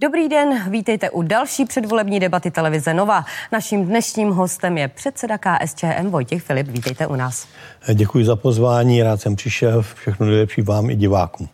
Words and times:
Dobrý 0.00 0.28
den, 0.28 0.70
vítejte 0.70 1.10
u 1.10 1.22
další 1.22 1.64
předvolební 1.64 2.20
debaty 2.20 2.50
televize 2.50 2.94
Nova. 2.94 3.24
Naším 3.52 3.86
dnešním 3.86 4.30
hostem 4.30 4.78
je 4.78 4.88
předseda 4.88 5.38
KSČM 5.38 6.06
Vojtěch 6.10 6.42
Filip. 6.42 6.66
Vítejte 6.66 7.06
u 7.06 7.16
nás. 7.16 7.48
Děkuji 7.94 8.24
za 8.24 8.36
pozvání, 8.36 9.02
rád 9.02 9.20
jsem 9.20 9.36
přišel. 9.36 9.82
Všechno 9.82 10.26
nejlepší 10.26 10.62
vám 10.62 10.90
i 10.90 10.96
divákům. 10.96 11.48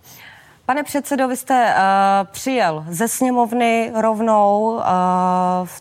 Pane 0.66 0.82
předsedo, 0.82 1.28
vy 1.28 1.36
jste 1.36 1.74
uh, 1.74 2.26
přijel 2.32 2.84
ze 2.88 3.08
sněmovny 3.08 3.92
rovnou, 4.00 4.74
uh, 4.74 4.82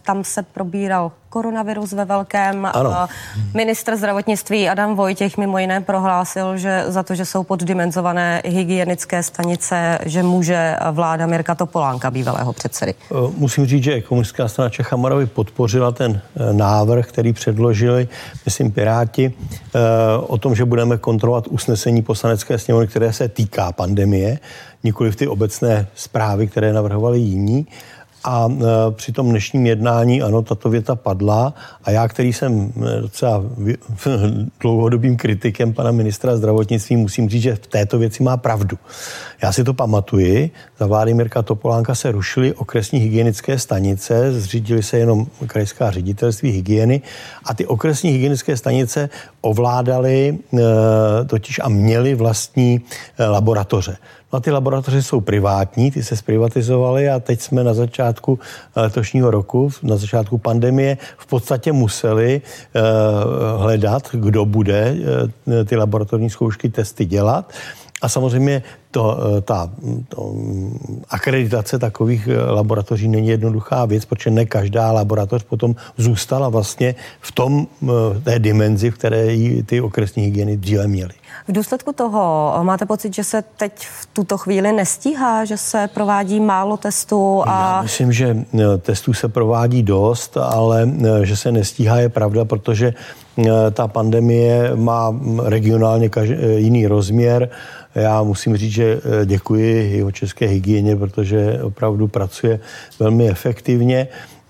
tam 0.01 0.23
se 0.23 0.43
probíral 0.43 1.11
koronavirus 1.33 1.93
ve 1.93 2.05
velkém. 2.05 2.67
Ano. 2.73 3.07
Ministr 3.53 3.95
zdravotnictví 3.95 4.69
Adam 4.69 4.95
Vojtěch 4.95 5.37
mimo 5.37 5.57
jiné 5.57 5.81
prohlásil, 5.81 6.57
že 6.57 6.83
za 6.87 7.03
to, 7.03 7.15
že 7.15 7.25
jsou 7.25 7.43
poddimenzované 7.43 8.41
hygienické 8.45 9.23
stanice, 9.23 9.99
že 10.05 10.23
může 10.23 10.75
vláda 10.91 11.25
Mirka 11.25 11.55
Topolánka, 11.55 12.11
bývalého 12.11 12.53
předsedy. 12.53 12.93
Musím 13.37 13.65
říct, 13.65 13.83
že 13.83 14.01
komunistická 14.01 14.47
strana 14.47 14.69
Čecha 14.69 14.95
Moravy 14.95 15.25
podpořila 15.25 15.91
ten 15.91 16.21
návrh, 16.51 17.07
který 17.07 17.33
předložili, 17.33 18.07
myslím, 18.45 18.71
Piráti, 18.71 19.33
o 20.27 20.37
tom, 20.37 20.55
že 20.55 20.65
budeme 20.65 20.97
kontrolovat 20.97 21.47
usnesení 21.47 22.01
poslanecké 22.01 22.59
sněmovny, 22.59 22.87
které 22.87 23.13
se 23.13 23.27
týká 23.27 23.71
pandemie 23.71 24.39
nikoli 24.83 25.11
v 25.11 25.15
ty 25.15 25.27
obecné 25.27 25.87
zprávy, 25.95 26.47
které 26.47 26.73
navrhovali 26.73 27.19
jiní. 27.19 27.67
A 28.23 28.47
e, 28.51 28.91
při 28.91 29.11
tom 29.11 29.29
dnešním 29.29 29.65
jednání, 29.65 30.21
ano, 30.21 30.41
tato 30.41 30.69
věta 30.69 30.95
padla 30.95 31.53
a 31.83 31.91
já, 31.91 32.07
který 32.07 32.33
jsem 32.33 32.73
e, 32.97 33.01
docela 33.01 33.43
dlouhodobým 34.59 35.17
kritikem 35.17 35.73
pana 35.73 35.91
ministra 35.91 36.37
zdravotnictví, 36.37 36.95
musím 36.95 37.29
říct, 37.29 37.41
že 37.41 37.55
v 37.55 37.67
této 37.67 37.97
věci 37.97 38.23
má 38.23 38.37
pravdu. 38.37 38.77
Já 39.41 39.51
si 39.51 39.63
to 39.63 39.73
pamatuji, 39.73 40.51
za 40.79 40.85
vlády 40.85 41.13
Mirka 41.13 41.41
Topolánka 41.41 41.95
se 41.95 42.11
rušily 42.11 42.53
okresní 42.53 42.99
hygienické 42.99 43.59
stanice, 43.59 44.31
zřídili 44.41 44.83
se 44.83 44.97
jenom 44.97 45.27
krajská 45.47 45.91
ředitelství 45.91 46.51
hygieny 46.51 47.01
a 47.45 47.53
ty 47.53 47.65
okresní 47.65 48.11
hygienické 48.11 48.57
stanice 48.57 49.09
ovládaly 49.41 50.37
e, 50.53 50.59
totiž 51.25 51.59
a 51.63 51.69
měly 51.69 52.15
vlastní 52.15 52.81
laboratoře. 53.19 53.97
A 54.33 54.39
ty 54.39 54.51
laboratoře 54.51 55.03
jsou 55.03 55.21
privátní, 55.21 55.91
ty 55.91 56.03
se 56.03 56.17
zprivatizovaly 56.17 57.09
a 57.09 57.19
teď 57.19 57.41
jsme 57.41 57.63
na 57.63 57.73
začátku 57.73 58.39
eh, 58.75 58.81
letošního 58.81 59.31
roku, 59.31 59.69
na 59.83 59.95
začátku 59.97 60.37
pandemie, 60.37 60.97
v 61.17 61.25
podstatě 61.25 61.71
museli 61.71 62.41
eh, 62.41 62.81
hledat, 63.57 64.09
kdo 64.13 64.45
bude 64.45 64.95
eh, 65.51 65.65
ty 65.65 65.75
laboratorní 65.75 66.29
zkoušky, 66.29 66.69
testy 66.69 67.05
dělat. 67.05 67.53
A 68.01 68.09
samozřejmě 68.09 68.63
to, 68.91 69.17
ta 69.41 69.69
to, 70.09 70.33
akreditace 71.09 71.79
takových 71.79 72.29
laboratoří 72.47 73.07
není 73.07 73.27
jednoduchá 73.27 73.85
věc, 73.85 74.05
protože 74.05 74.29
ne 74.29 74.45
každá 74.45 74.91
laboratoř 74.91 75.43
potom 75.43 75.75
zůstala 75.97 76.49
vlastně 76.49 76.95
v 77.21 77.31
tom, 77.31 77.67
té 78.23 78.39
dimenzi, 78.39 78.91
v 78.91 78.93
které 78.93 79.37
ty 79.65 79.81
okresní 79.81 80.23
hygieny 80.23 80.57
dříve 80.57 80.87
měly. 80.87 81.13
V 81.47 81.51
důsledku 81.51 81.93
toho 81.93 82.53
máte 82.63 82.85
pocit, 82.85 83.13
že 83.13 83.23
se 83.23 83.43
teď 83.57 83.87
v 83.87 84.05
tuto 84.13 84.37
chvíli 84.37 84.71
nestíhá, 84.71 85.45
že 85.45 85.57
se 85.57 85.89
provádí 85.93 86.39
málo 86.39 86.77
testů? 86.77 87.43
A... 87.45 87.75
Já 87.75 87.81
myslím, 87.81 88.11
že 88.11 88.37
e, 88.59 88.77
testů 88.77 89.13
se 89.13 89.27
provádí 89.27 89.83
dost, 89.83 90.37
ale 90.37 90.89
e, 91.21 91.25
že 91.25 91.37
se 91.37 91.51
nestíhá 91.51 91.99
je 91.99 92.09
pravda, 92.09 92.45
protože 92.45 92.93
ta 93.71 93.87
pandemie 93.87 94.71
má 94.75 95.15
regionálně 95.43 96.09
jiný 96.55 96.87
rozměr. 96.87 97.49
Já 97.95 98.23
musím 98.23 98.57
říct, 98.57 98.71
že 98.71 99.01
děkuji 99.25 99.97
jeho 99.97 100.11
české 100.11 100.45
hygieně, 100.45 100.95
protože 100.95 101.59
opravdu 101.63 102.07
pracuje 102.07 102.59
velmi 102.99 103.29
efektivně. 103.29 104.07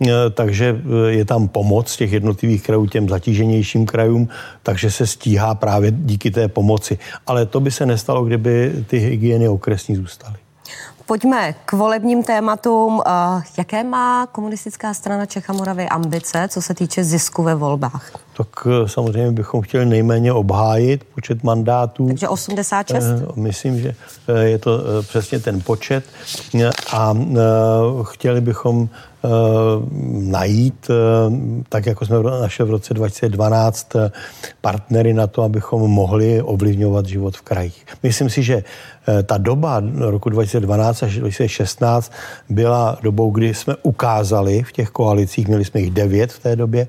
Eh, 0.09 0.29
takže 0.29 0.81
eh, 1.07 1.11
je 1.11 1.25
tam 1.25 1.47
pomoc 1.47 1.97
těch 1.97 2.11
jednotlivých 2.11 2.63
krajů 2.63 2.85
těm 2.85 3.09
zatíženějším 3.09 3.85
krajům, 3.85 4.27
takže 4.63 4.91
se 4.91 5.07
stíhá 5.07 5.55
právě 5.55 5.91
díky 5.91 6.31
té 6.31 6.47
pomoci. 6.47 6.97
Ale 7.27 7.45
to 7.45 7.59
by 7.59 7.71
se 7.71 7.85
nestalo, 7.85 8.25
kdyby 8.25 8.73
ty 8.87 8.97
hygieny 8.97 9.47
okresní 9.47 9.95
zůstaly. 9.95 10.35
Pojďme 11.05 11.55
k 11.65 11.73
volebním 11.73 12.23
tématům. 12.23 13.01
Eh, 13.05 13.41
jaké 13.57 13.83
má 13.83 14.27
komunistická 14.31 14.93
strana 14.93 15.25
Čecha 15.25 15.53
Moravy 15.53 15.89
ambice, 15.89 16.47
co 16.49 16.61
se 16.61 16.73
týče 16.73 17.03
zisku 17.03 17.43
ve 17.43 17.55
volbách? 17.55 18.11
Tak 18.37 18.47
samozřejmě 18.85 19.31
bychom 19.31 19.61
chtěli 19.61 19.85
nejméně 19.85 20.33
obhájit 20.33 21.03
počet 21.03 21.43
mandátů. 21.43 22.07
Takže 22.07 22.27
86? 22.27 23.05
Myslím, 23.35 23.79
že 23.79 23.95
je 24.41 24.57
to 24.57 24.79
přesně 25.01 25.39
ten 25.39 25.61
počet. 25.61 26.03
A 26.93 27.13
chtěli 28.03 28.41
bychom 28.41 28.89
najít, 30.11 30.89
eh, 30.89 30.93
tak 31.69 31.85
jako 31.85 32.05
jsme 32.05 32.23
našli 32.23 32.65
v 32.65 32.69
roce 32.69 32.93
2012 32.93 33.95
eh, 33.95 34.11
partnery 34.61 35.13
na 35.13 35.27
to, 35.27 35.41
abychom 35.41 35.91
mohli 35.91 36.41
ovlivňovat 36.41 37.05
život 37.05 37.37
v 37.37 37.41
krajích. 37.41 37.85
Myslím 38.03 38.29
si, 38.29 38.43
že 38.43 38.63
ta 39.23 39.37
doba 39.37 39.83
roku 39.99 40.29
2012 40.29 41.03
až 41.03 41.19
2016 41.19 42.11
byla 42.49 42.97
dobou, 43.03 43.31
kdy 43.31 43.53
jsme 43.53 43.75
ukázali 43.83 44.63
v 44.63 44.71
těch 44.71 44.89
koalicích, 44.89 45.47
měli 45.47 45.65
jsme 45.65 45.79
jich 45.79 45.91
devět 45.91 46.31
v 46.31 46.39
té 46.39 46.55
době, 46.55 46.87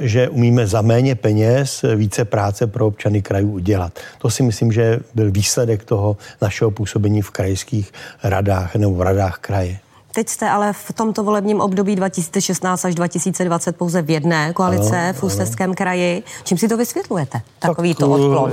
že 0.00 0.28
umíme 0.28 0.66
za 0.66 0.82
méně 0.82 1.14
peněz 1.14 1.84
více 1.96 2.24
práce 2.24 2.66
pro 2.66 2.86
občany 2.86 3.22
krajů 3.22 3.52
udělat. 3.52 3.98
To 4.18 4.30
si 4.30 4.42
myslím, 4.42 4.72
že 4.72 5.00
byl 5.14 5.30
výsledek 5.30 5.84
toho 5.84 6.16
našeho 6.42 6.70
působení 6.70 7.22
v 7.22 7.30
krajských 7.30 7.92
radách 8.22 8.76
nebo 8.76 8.94
v 8.94 9.02
radách 9.02 9.38
kraje. 9.38 9.78
Teď 10.12 10.28
jste 10.28 10.50
ale 10.50 10.72
v 10.72 10.92
tomto 10.92 11.24
volebním 11.24 11.60
období 11.60 11.96
2016 11.96 12.84
až 12.84 12.94
2020 12.94 13.76
pouze 13.76 14.02
v 14.02 14.10
jedné 14.10 14.52
koalice 14.52 15.00
ano, 15.00 15.12
v 15.12 15.22
Ústeckém 15.22 15.74
kraji. 15.74 16.22
Čím 16.44 16.58
si 16.58 16.68
to 16.68 16.76
vysvětlujete, 16.76 17.40
takový 17.58 17.94
tak, 17.94 17.98
to 17.98 18.10
odklon? 18.10 18.52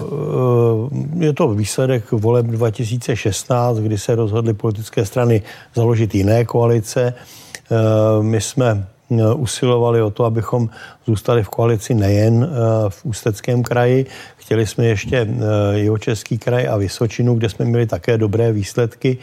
Eh, 1.22 1.26
je 1.26 1.34
to 1.34 1.48
výsledek 1.48 2.12
voleb 2.12 2.46
2016, 2.46 3.78
kdy 3.78 3.98
se 3.98 4.16
rozhodly 4.16 4.54
politické 4.54 5.06
strany 5.06 5.42
založit 5.76 6.16
jiné 6.16 6.46
koalice. 6.46 7.14
Eh, 7.14 7.76
my 8.24 8.42
jsme 8.42 8.88
eh, 9.12 9.34
usilovali 9.34 10.02
o 10.02 10.10
to, 10.10 10.26
abychom 10.26 10.70
zůstali 11.08 11.44
v 11.44 11.50
koalici 11.50 11.94
nejen 11.94 12.50
v 12.90 13.06
Ústeckém 13.06 13.64
kraji, 13.64 14.06
Chtěli 14.46 14.68
jsme 14.68 14.86
ještě 14.86 15.28
jeho 15.72 15.98
český 15.98 16.38
kraj 16.38 16.68
a 16.68 16.78
Vysočinu, 16.78 17.36
kde 17.36 17.50
jsme 17.50 17.66
měli 17.66 17.86
také 17.86 18.18
dobré 18.18 18.52
výsledky. 18.52 19.18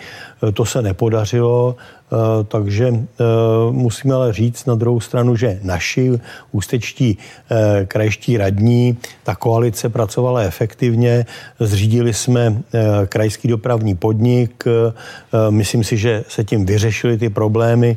To 0.54 0.64
se 0.64 0.82
nepodařilo. 0.82 1.76
Eh, 2.12 2.44
takže 2.44 2.88
eh, 2.88 3.24
musíme 3.70 4.14
ale 4.14 4.32
říct 4.32 4.66
na 4.66 4.74
druhou 4.74 5.00
stranu, 5.00 5.36
že 5.36 5.60
naši 5.62 6.20
ústečtí 6.52 7.18
eh, 7.50 7.86
krajští 7.86 8.36
radní, 8.36 8.98
ta 9.22 9.34
koalice 9.34 9.88
pracovala 9.88 10.40
efektivně, 10.40 11.26
zřídili 11.60 12.14
jsme 12.14 12.62
krajský 13.06 13.48
dopravní 13.48 13.94
podnik, 13.94 14.64
myslím 15.50 15.84
si, 15.84 15.96
že 15.96 16.24
se 16.28 16.44
tím 16.44 16.66
vyřešily 16.66 17.18
ty 17.18 17.30
problémy, 17.30 17.96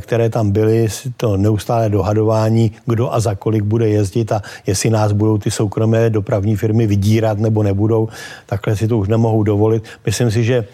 které 0.00 0.30
tam 0.30 0.50
byly, 0.50 0.88
to 1.16 1.36
neustále 1.36 1.88
dohadování, 1.88 2.72
kdo 2.86 3.14
a 3.14 3.20
za 3.20 3.34
kolik 3.34 3.62
bude 3.62 3.88
jezdit 3.88 4.32
a 4.32 4.42
jestli 4.66 4.90
nás 4.90 5.12
budou 5.12 5.38
ty 5.38 5.50
soukromé 5.50 6.10
dopravní 6.10 6.56
firmy 6.56 6.86
vydírat 6.86 7.38
nebo 7.38 7.62
nebudou, 7.62 8.08
takhle 8.46 8.76
si 8.76 8.88
to 8.88 8.98
už 8.98 9.08
nemohou 9.08 9.42
dovolit. 9.42 9.84
Myslím 10.06 10.30
si, 10.30 10.44
že 10.44 10.64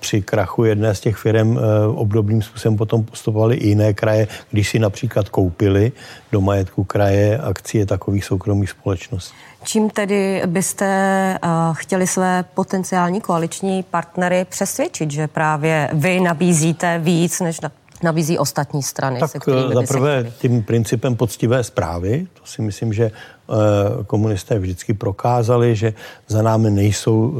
při 0.00 0.22
krachu 0.22 0.64
jedné 0.64 0.94
z 0.94 1.00
těch 1.00 1.16
firm 1.16 1.58
obdobným 1.94 2.42
způsobem 2.42 2.76
potom 2.76 3.04
postupovaly 3.04 3.56
i 3.56 3.68
jiné 3.68 3.92
kraje, 3.94 4.28
když 4.50 4.68
si 4.68 4.78
například 4.78 5.28
koupili 5.28 5.92
do 6.32 6.40
majetku 6.40 6.84
kraje 6.84 7.38
akcie 7.38 7.86
takových 7.86 8.24
soukromých 8.24 8.70
společností. 8.70 9.34
Čím 9.64 9.90
tedy 9.90 10.42
byste 10.46 11.38
uh, 11.44 11.74
chtěli 11.74 12.06
své 12.06 12.44
potenciální 12.54 13.20
koaliční 13.20 13.82
partnery 13.82 14.46
přesvědčit, 14.48 15.10
že 15.10 15.28
právě 15.28 15.90
vy 15.92 16.20
nabízíte 16.20 16.98
víc, 16.98 17.40
než 17.40 17.60
na, 17.60 17.70
nabízí 18.02 18.38
ostatní 18.38 18.82
strany? 18.82 19.20
Tak 19.20 19.30
se 19.30 19.38
za 19.74 19.82
prvé 19.88 20.32
tím 20.38 20.62
principem 20.62 21.16
poctivé 21.16 21.64
zprávy, 21.64 22.26
to 22.34 22.46
si 22.46 22.62
myslím, 22.62 22.92
že 22.92 23.10
uh, 23.46 23.56
komunisté 24.04 24.58
vždycky 24.58 24.94
prokázali, 24.94 25.76
že 25.76 25.92
za 26.28 26.42
námi 26.42 26.70
nejsou 26.70 27.34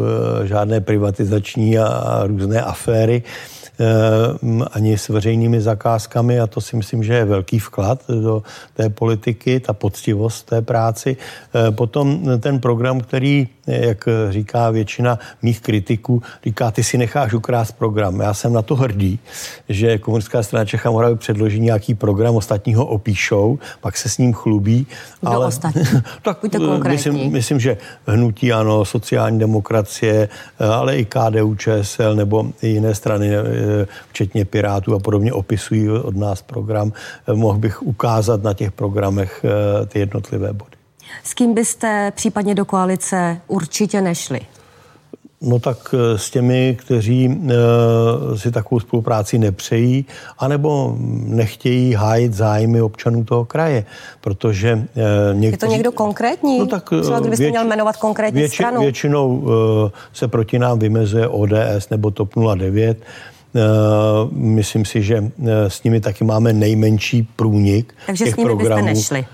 žádné 0.45 0.81
privatizační 0.81 1.79
a 1.79 2.23
různé 2.27 2.63
aféry. 2.63 3.23
Uh, 3.79 4.07
Eh, 4.47 4.65
ani 4.73 4.99
s 4.99 5.09
veřejnými 5.09 5.61
zakázkami 5.61 6.41
a 6.41 6.47
to 6.47 6.61
si 6.61 6.77
myslím, 6.77 7.03
že 7.03 7.15
je 7.15 7.25
velký 7.25 7.59
vklad 7.59 8.01
do 8.09 8.43
té 8.75 8.89
politiky, 8.89 9.61
ta 9.61 9.73
poctivost 9.73 10.47
té 10.47 10.63
práci. 10.63 11.17
Eh, 11.55 11.71
potom 11.71 12.21
ten 12.41 12.61
program, 12.61 13.01
který, 13.01 13.49
jak 13.67 14.09
říká 14.31 14.71
většina 14.71 15.19
mých 15.43 15.61
kritiků, 15.61 16.23
říká, 16.45 16.71
ty 16.71 16.85
si 16.85 16.99
necháš 16.99 17.33
ukrást 17.33 17.73
program. 17.73 18.21
Já 18.21 18.35
jsem 18.35 18.53
na 18.53 18.63
to 18.63 18.77
hrdý, 18.77 19.19
že 19.69 19.99
komunistická 19.99 20.43
strana 20.43 20.65
Čecha 20.65 20.91
Moravy 20.91 21.17
předloží 21.17 21.61
nějaký 21.61 21.95
program, 21.95 22.37
ostatního 22.37 22.87
opíšou, 22.87 23.59
pak 23.81 23.97
se 23.97 24.09
s 24.09 24.19
ním 24.19 24.33
chlubí. 24.33 24.87
Kdo 25.21 25.31
ale 25.31 25.47
ostatní? 25.47 25.83
tak 26.23 26.39
eh, 26.55 26.89
myslím, 26.89 27.33
myslím, 27.33 27.61
že 27.61 27.77
hnutí 28.07 28.53
ano, 28.53 28.85
sociální 28.85 29.39
demokracie, 29.39 30.29
eh, 30.61 30.67
ale 30.67 30.97
i 30.97 31.05
KDU, 31.05 31.55
ČSL 31.55 32.15
nebo 32.15 32.47
i 32.63 32.69
jiné 32.69 32.95
strany, 32.95 33.31
včetně 34.09 34.45
Pirátů 34.45 34.95
a 34.95 34.99
podobně, 34.99 35.33
opisují 35.33 35.91
od 35.91 36.17
nás 36.17 36.43
program. 36.43 36.93
Mohl 37.35 37.59
bych 37.59 37.83
ukázat 37.83 38.43
na 38.43 38.55
těch 38.55 38.73
programech 38.73 39.45
ty 39.89 39.99
jednotlivé 39.99 40.53
body. 40.53 40.77
S 41.25 41.35
kým 41.35 41.55
byste 41.55 42.13
případně 42.17 42.55
do 42.55 42.65
koalice 42.65 43.41
určitě 43.47 44.01
nešli? 44.01 44.41
No 45.41 45.59
tak 45.59 45.95
eh, 45.95 46.19
s 46.19 46.31
těmi, 46.31 46.77
kteří 46.81 47.27
e, 47.27 48.39
si 48.39 48.51
takovou 48.51 48.81
spolupráci 48.81 49.39
nepřejí, 49.39 50.07
anebo 50.39 50.97
nechtějí 51.27 51.95
hájit 51.95 52.35
zájmy 52.35 52.83
občanů 52.83 53.25
toho 53.25 53.45
kraje, 53.45 53.85
protože 54.21 54.69
e, 54.69 55.35
někteří... 55.35 55.55
Je 55.55 55.69
to 55.69 55.77
někdo 55.77 55.93
konkrétní? 55.93 56.59
No 56.59 56.67
tak, 56.67 56.91
Třeba 57.03 57.21
kdybyste 57.21 57.43
věč, 57.43 57.53
měl 57.53 57.65
jmenovat 57.65 57.97
konkrétní 57.97 58.41
větši, 58.41 58.57
stranu? 58.57 58.81
Většinou 58.81 59.47
e, 59.87 59.91
se 60.13 60.29
proti 60.29 60.59
nám 60.59 60.79
vymezuje 60.79 61.29
ODS 61.29 61.91
nebo 61.91 62.11
TOP 62.11 62.31
09, 62.55 62.99
Myslím 64.33 64.85
si, 64.85 65.03
že 65.03 65.31
s 65.69 65.83
nimi 65.83 66.01
taky 66.01 66.25
máme 66.25 66.53
nejmenší 66.53 67.29
průnik 67.37 67.95
Takže 68.07 68.25
těch 68.25 68.35
s 68.35 68.37
nimi 68.37 68.49
programů. 68.51 68.87
byste 68.87 69.15
nešli? 69.15 69.27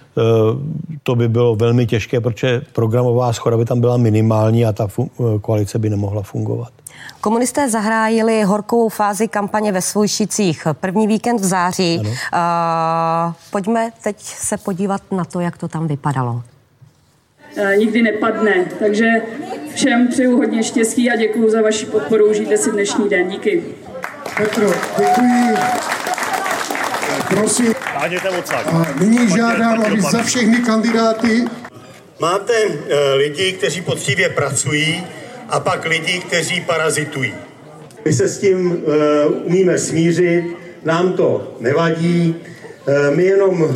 To 1.02 1.14
by 1.14 1.28
bylo 1.28 1.56
velmi 1.56 1.86
těžké, 1.86 2.20
protože 2.20 2.62
programová 2.72 3.32
schoda 3.32 3.56
by 3.56 3.64
tam 3.64 3.80
byla 3.80 3.96
minimální 3.96 4.64
a 4.64 4.72
ta 4.72 4.88
koalice 5.40 5.78
by 5.78 5.90
nemohla 5.90 6.22
fungovat. 6.22 6.68
Komunisté 7.20 7.70
zahrájili 7.70 8.42
horkou 8.42 8.88
fázi 8.88 9.28
kampaně 9.28 9.72
ve 9.72 9.82
Svojšicích 9.82 10.66
první 10.72 11.06
víkend 11.06 11.40
v 11.40 11.44
září. 11.44 11.98
Uh, 11.98 12.08
pojďme 13.50 13.90
teď 14.04 14.16
se 14.20 14.56
podívat 14.56 15.02
na 15.10 15.24
to, 15.24 15.40
jak 15.40 15.58
to 15.58 15.68
tam 15.68 15.86
vypadalo. 15.86 16.42
Nikdy 17.78 18.02
nepadne, 18.02 18.64
takže 18.78 19.06
všem 19.74 20.08
přeju 20.08 20.36
hodně 20.36 20.62
štěstí 20.62 21.10
a 21.10 21.16
děkuji 21.16 21.50
za 21.50 21.62
vaši 21.62 21.86
podporu. 21.86 22.30
Užijte 22.30 22.56
si 22.56 22.72
dnešní 22.72 23.08
den. 23.08 23.28
Díky. 23.28 23.62
Petro, 24.36 24.72
děkuji. 24.98 25.56
Prosím. 27.28 27.74
A 27.94 28.08
nyní 29.00 29.28
žádám, 29.28 29.84
aby 29.84 30.00
za 30.00 30.22
všechny 30.22 30.56
kandidáty. 30.56 31.44
Máte 32.20 32.52
uh, 32.66 32.76
lidi, 33.16 33.52
kteří 33.52 33.80
poctivě 33.80 34.28
pracují 34.28 35.06
a 35.48 35.60
pak 35.60 35.84
lidi, 35.84 36.20
kteří 36.20 36.60
parazitují. 36.60 37.34
My 38.04 38.12
se 38.12 38.28
s 38.28 38.38
tím 38.38 38.70
uh, 38.70 39.46
umíme 39.46 39.78
smířit, 39.78 40.44
nám 40.84 41.12
to 41.12 41.56
nevadí, 41.60 42.36
uh, 42.86 43.16
my 43.16 43.24
jenom 43.24 43.62
uh, 43.62 43.70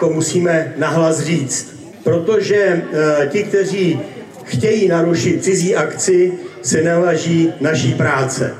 to 0.00 0.08
musíme 0.10 0.74
nahlas 0.76 1.20
říct. 1.20 1.76
Protože 2.04 2.82
uh, 2.82 3.26
ti, 3.26 3.42
kteří 3.44 4.00
chtějí 4.44 4.88
narušit 4.88 5.44
cizí 5.44 5.76
akci, 5.76 6.32
se 6.62 6.82
nevaží 6.82 7.52
naší 7.60 7.94
práce. 7.94 8.54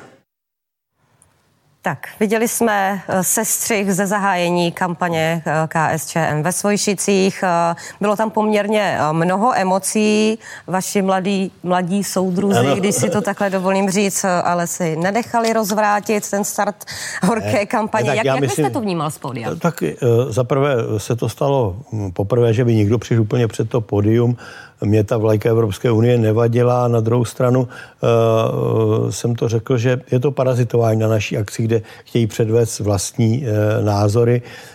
Tak, 1.84 1.98
viděli 2.20 2.48
jsme 2.48 3.02
eh, 3.08 3.24
sestřih 3.24 3.94
ze 3.94 4.06
zahájení 4.06 4.72
kampaně 4.72 5.42
eh, 5.46 5.68
KSČM 5.68 6.42
ve 6.42 6.52
Svojšicích. 6.52 7.44
Eh, 7.46 7.74
bylo 8.00 8.16
tam 8.16 8.30
poměrně 8.30 8.98
mnoho 9.12 9.56
emocí. 9.56 10.38
Vaši 10.66 11.02
mladí, 11.02 11.52
mladí 11.62 12.04
soudruzi, 12.04 12.58
ano. 12.58 12.76
když 12.76 12.94
si 12.94 13.10
to 13.10 13.20
takhle 13.20 13.50
dovolím 13.50 13.90
říct, 13.90 14.24
ale 14.44 14.66
si 14.66 14.96
nenechali 14.96 15.52
rozvrátit 15.52 16.30
ten 16.30 16.44
start 16.44 16.84
horké 17.22 17.52
ne, 17.52 17.66
kampaně. 17.66 18.10
Ne, 18.10 18.16
jak 18.16 18.24
jak 18.26 18.40
myslím, 18.40 18.64
byste 18.64 18.72
to 18.72 18.80
vnímal 18.80 19.10
z 19.10 19.18
pódia? 19.18 19.54
Tak 19.54 19.82
zaprvé 20.28 20.76
se 20.98 21.16
to 21.16 21.28
stalo 21.28 21.76
hm, 21.92 22.10
poprvé, 22.12 22.54
že 22.54 22.64
by 22.64 22.74
někdo 22.74 22.98
přišel 22.98 23.22
úplně 23.22 23.48
před 23.48 23.70
to 23.70 23.80
pódium 23.80 24.36
mě 24.82 25.04
ta 25.04 25.16
vlajka 25.16 25.48
Evropské 25.48 25.90
unie 25.90 26.18
nevadila. 26.18 26.88
Na 26.88 27.00
druhou 27.00 27.24
stranu 27.24 27.60
uh, 27.60 29.10
jsem 29.10 29.34
to 29.34 29.48
řekl, 29.48 29.78
že 29.78 30.00
je 30.12 30.20
to 30.20 30.30
parazitování 30.30 31.00
na 31.00 31.08
naší 31.08 31.38
akci, 31.38 31.62
kde 31.62 31.82
chtějí 32.04 32.26
předvést 32.26 32.80
vlastní 32.80 33.38
uh, 33.38 33.84
názory. 33.84 34.42
Uh, 34.44 34.71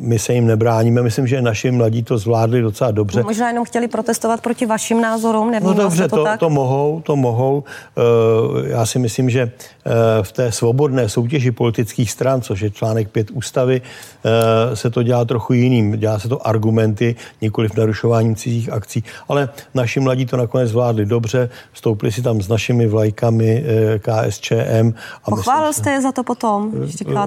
my 0.00 0.18
se 0.18 0.32
jim 0.32 0.46
nebráníme. 0.46 1.02
Myslím, 1.02 1.26
že 1.26 1.42
naši 1.42 1.70
mladí 1.70 2.02
to 2.02 2.18
zvládli 2.18 2.62
docela 2.62 2.90
dobře. 2.90 3.18
No, 3.18 3.24
možná 3.24 3.48
jenom 3.48 3.64
chtěli 3.64 3.88
protestovat 3.88 4.40
proti 4.40 4.66
vašim 4.66 5.00
názorům, 5.00 5.52
No 5.62 5.74
dobře, 5.74 6.08
to, 6.08 6.16
to, 6.16 6.24
tak? 6.24 6.40
to 6.40 6.50
mohou, 6.50 7.00
to 7.00 7.16
mohou. 7.16 7.64
Uh, 7.96 8.66
já 8.66 8.86
si 8.86 8.98
myslím, 8.98 9.30
že 9.30 9.44
uh, 9.44 9.92
v 10.22 10.32
té 10.32 10.52
svobodné 10.52 11.08
soutěži 11.08 11.50
politických 11.50 12.10
stran, 12.10 12.40
což 12.40 12.60
je 12.60 12.70
článek 12.70 13.10
5 13.10 13.30
ústavy, 13.30 13.82
se 14.74 14.90
to 14.90 15.02
dělá 15.02 15.24
trochu 15.24 15.52
jiným. 15.52 15.92
Dělá 15.92 16.18
se 16.18 16.28
to 16.28 16.46
argumenty, 16.46 17.16
nikoli 17.40 17.68
v 17.68 17.76
narušováním 17.76 18.36
cizích 18.36 18.72
akcí. 18.72 19.04
Ale 19.28 19.48
naši 19.74 20.00
mladí 20.00 20.26
to 20.26 20.36
nakonec 20.36 20.70
zvládli 20.70 21.06
dobře, 21.06 21.48
vstoupili 21.72 22.12
si 22.12 22.22
tam 22.22 22.42
s 22.42 22.48
našimi 22.48 22.86
vlajkami 22.86 23.64
eh, 23.66 23.98
KSČM. 23.98 24.92
A 25.24 25.30
Pochválil 25.30 25.68
myslím, 25.68 25.82
jste 25.82 25.90
je 25.90 26.02
za 26.02 26.12
to 26.12 26.22
potom? 26.22 26.72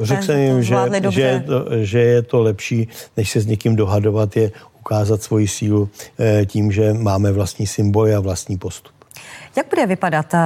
Řekl 0.02 0.24
jsem 0.24 0.40
jim, 0.40 0.64
že, 0.64 0.76
že, 1.10 1.44
to, 1.48 1.65
že 1.82 2.00
je 2.00 2.22
to 2.22 2.42
lepší, 2.42 2.88
než 3.18 3.32
se 3.32 3.42
s 3.42 3.46
někým 3.46 3.76
dohadovat, 3.76 4.38
je 4.38 4.52
ukázat 4.80 5.24
svoji 5.24 5.48
sílu 5.48 5.90
eh, 6.20 6.46
tím, 6.46 6.72
že 6.72 6.94
máme 6.94 7.32
vlastní 7.32 7.68
symboly 7.68 8.16
a 8.16 8.20
vlastní 8.20 8.58
postup. 8.58 8.95
Jak 9.58 9.70
bude 9.70 9.86
vypadat 9.86 10.34
uh, 10.34 10.40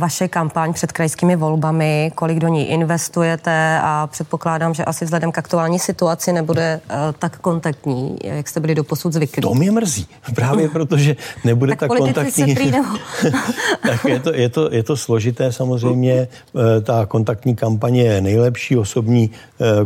vaše 0.00 0.28
kampaň 0.28 0.72
před 0.72 0.92
krajskými 0.92 1.36
volbami? 1.36 2.12
Kolik 2.14 2.38
do 2.38 2.48
ní 2.48 2.70
investujete? 2.70 3.78
A 3.82 4.06
předpokládám, 4.06 4.74
že 4.74 4.84
asi 4.84 5.04
vzhledem 5.04 5.32
k 5.32 5.38
aktuální 5.38 5.78
situaci 5.78 6.32
nebude 6.32 6.80
uh, 6.84 6.96
tak 7.18 7.38
kontaktní, 7.38 8.16
jak 8.24 8.48
jste 8.48 8.60
byli 8.60 8.74
do 8.74 8.84
posud 8.84 9.12
zvyklí. 9.12 9.42
To 9.42 9.54
mě 9.54 9.70
mrzí, 9.70 10.06
právě 10.34 10.68
protože 10.68 11.16
nebude 11.44 11.72
tak, 11.72 11.78
tak 11.78 11.88
kontaktní. 11.88 12.54
tak 13.86 14.04
je 14.04 14.20
to, 14.20 14.34
je, 14.34 14.48
to, 14.48 14.72
je 14.72 14.82
to 14.82 14.96
složité 14.96 15.52
samozřejmě. 15.52 16.12
Eh, 16.12 16.80
ta 16.80 17.06
kontaktní 17.06 17.56
kampaně 17.56 18.02
je 18.02 18.20
nejlepší, 18.20 18.76
osobní 18.76 19.30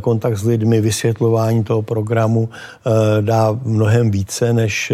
kontakt 0.00 0.36
s 0.36 0.44
lidmi, 0.44 0.80
vysvětlování 0.80 1.64
toho 1.64 1.82
programu 1.82 2.48
dá 3.20 3.58
mnohem 3.64 4.10
více, 4.10 4.52
než 4.52 4.92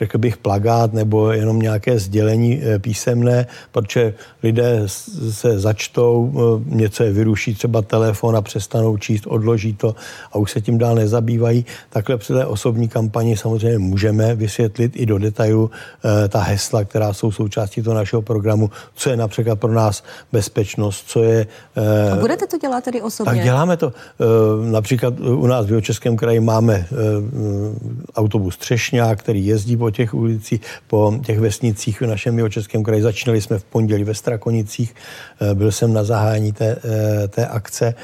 řekl 0.00 0.18
bych 0.18 0.36
plagát 0.36 0.92
nebo 0.92 1.32
jenom 1.32 1.58
nějaké 1.58 1.98
sdělení 1.98 2.60
písemné 2.78 3.13
písemné, 3.14 3.46
protože 3.72 4.14
lidé 4.42 4.82
se 5.30 5.58
začtou, 5.58 6.32
eh, 6.34 6.74
něco 6.74 7.02
je 7.02 7.12
vyruší, 7.12 7.54
třeba 7.54 7.82
telefon 7.82 8.36
a 8.36 8.42
přestanou 8.42 8.96
číst, 8.96 9.26
odloží 9.26 9.74
to 9.74 9.94
a 10.32 10.38
už 10.38 10.50
se 10.50 10.60
tím 10.60 10.78
dál 10.78 10.94
nezabývají. 10.94 11.64
Takhle 11.90 12.16
při 12.16 12.32
té 12.32 12.46
osobní 12.46 12.88
kampani 12.88 13.36
samozřejmě 13.36 13.78
můžeme 13.78 14.34
vysvětlit 14.34 14.92
i 14.96 15.06
do 15.06 15.18
detailu 15.18 15.70
eh, 15.70 16.28
ta 16.28 16.40
hesla, 16.40 16.84
která 16.84 17.12
jsou 17.12 17.32
součástí 17.32 17.82
toho 17.82 17.94
našeho 17.94 18.22
programu, 18.22 18.70
co 18.94 19.10
je 19.10 19.16
například 19.16 19.60
pro 19.60 19.72
nás 19.72 20.02
bezpečnost, 20.32 21.04
co 21.06 21.22
je... 21.22 21.46
Eh, 21.76 22.10
a 22.10 22.16
budete 22.16 22.46
to 22.46 22.58
dělat 22.58 22.84
tedy 22.84 23.02
osobně? 23.02 23.32
Tak 23.32 23.44
děláme 23.44 23.76
to. 23.76 23.92
Například 24.70 25.20
u 25.20 25.46
nás 25.46 25.66
v 25.66 25.80
Českém 25.80 26.16
kraji 26.16 26.40
máme 26.40 26.86
autobus 28.16 28.56
Třešňák, 28.56 29.18
který 29.18 29.46
jezdí 29.46 29.76
po 29.76 29.90
těch 29.90 30.14
ulicích, 30.14 30.60
po 30.86 31.14
těch 31.24 31.38
vesnicích 31.38 32.00
v 32.00 32.06
našem 32.06 32.38
Českém 32.50 32.82
kraji 32.82 33.02
Začínali 33.04 33.40
jsme 33.40 33.58
v 33.58 33.64
pondělí 33.64 34.04
ve 34.04 34.14
Strakonicích, 34.14 34.94
eh, 35.40 35.54
byl 35.54 35.72
jsem 35.72 35.92
na 35.92 36.04
zahájení 36.04 36.52
té, 36.52 36.76
eh, 36.84 37.28
té 37.28 37.46
akce 37.46 37.94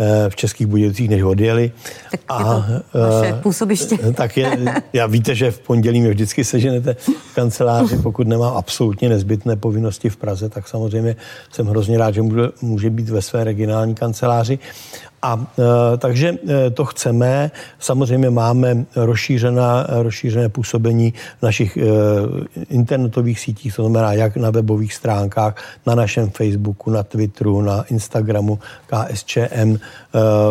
eh, 0.00 0.30
v 0.30 0.36
Českých 0.36 0.66
Budějovicích, 0.66 1.08
než 1.08 1.22
odjeli. 1.22 1.72
Tak 2.10 2.20
a, 2.28 2.66
to 2.92 2.98
vaše 2.98 3.32
působiště. 3.32 3.96
Tak 4.14 4.36
je, 4.36 4.58
já 4.92 5.06
víte, 5.06 5.34
že 5.34 5.50
v 5.50 5.58
pondělí 5.58 6.00
mě 6.00 6.10
vždycky 6.10 6.44
seženete 6.44 6.94
v 6.94 7.34
kanceláři, 7.34 7.96
pokud 7.96 8.28
nemám 8.28 8.56
absolutně 8.56 9.08
nezbytné 9.08 9.56
povinnosti 9.56 10.10
v 10.10 10.16
Praze, 10.16 10.48
tak 10.48 10.68
samozřejmě 10.68 11.16
jsem 11.52 11.66
hrozně 11.66 11.98
rád, 11.98 12.14
že 12.14 12.22
může, 12.22 12.42
může 12.62 12.90
být 12.90 13.08
ve 13.08 13.22
své 13.22 13.44
regionální 13.44 13.94
kanceláři. 13.94 14.58
A 15.22 15.46
e, 15.58 15.96
takže 15.98 16.28
e, 16.48 16.70
to 16.70 16.84
chceme. 16.84 17.50
Samozřejmě 17.78 18.30
máme 18.30 18.84
rozšířená, 18.96 19.86
rozšířené 19.88 20.48
působení 20.48 21.14
v 21.38 21.42
našich 21.42 21.76
e, 21.76 21.82
internetových 22.70 23.40
sítích, 23.40 23.76
to 23.76 23.82
znamená 23.82 24.12
jak 24.12 24.36
na 24.36 24.50
webových 24.50 24.94
stránkách, 24.94 25.54
na 25.86 25.94
našem 25.94 26.30
Facebooku, 26.30 26.90
na 26.90 27.02
Twitteru, 27.02 27.62
na 27.62 27.82
Instagramu 27.82 28.58
KSČM. 28.86 29.76
E, 29.76 29.78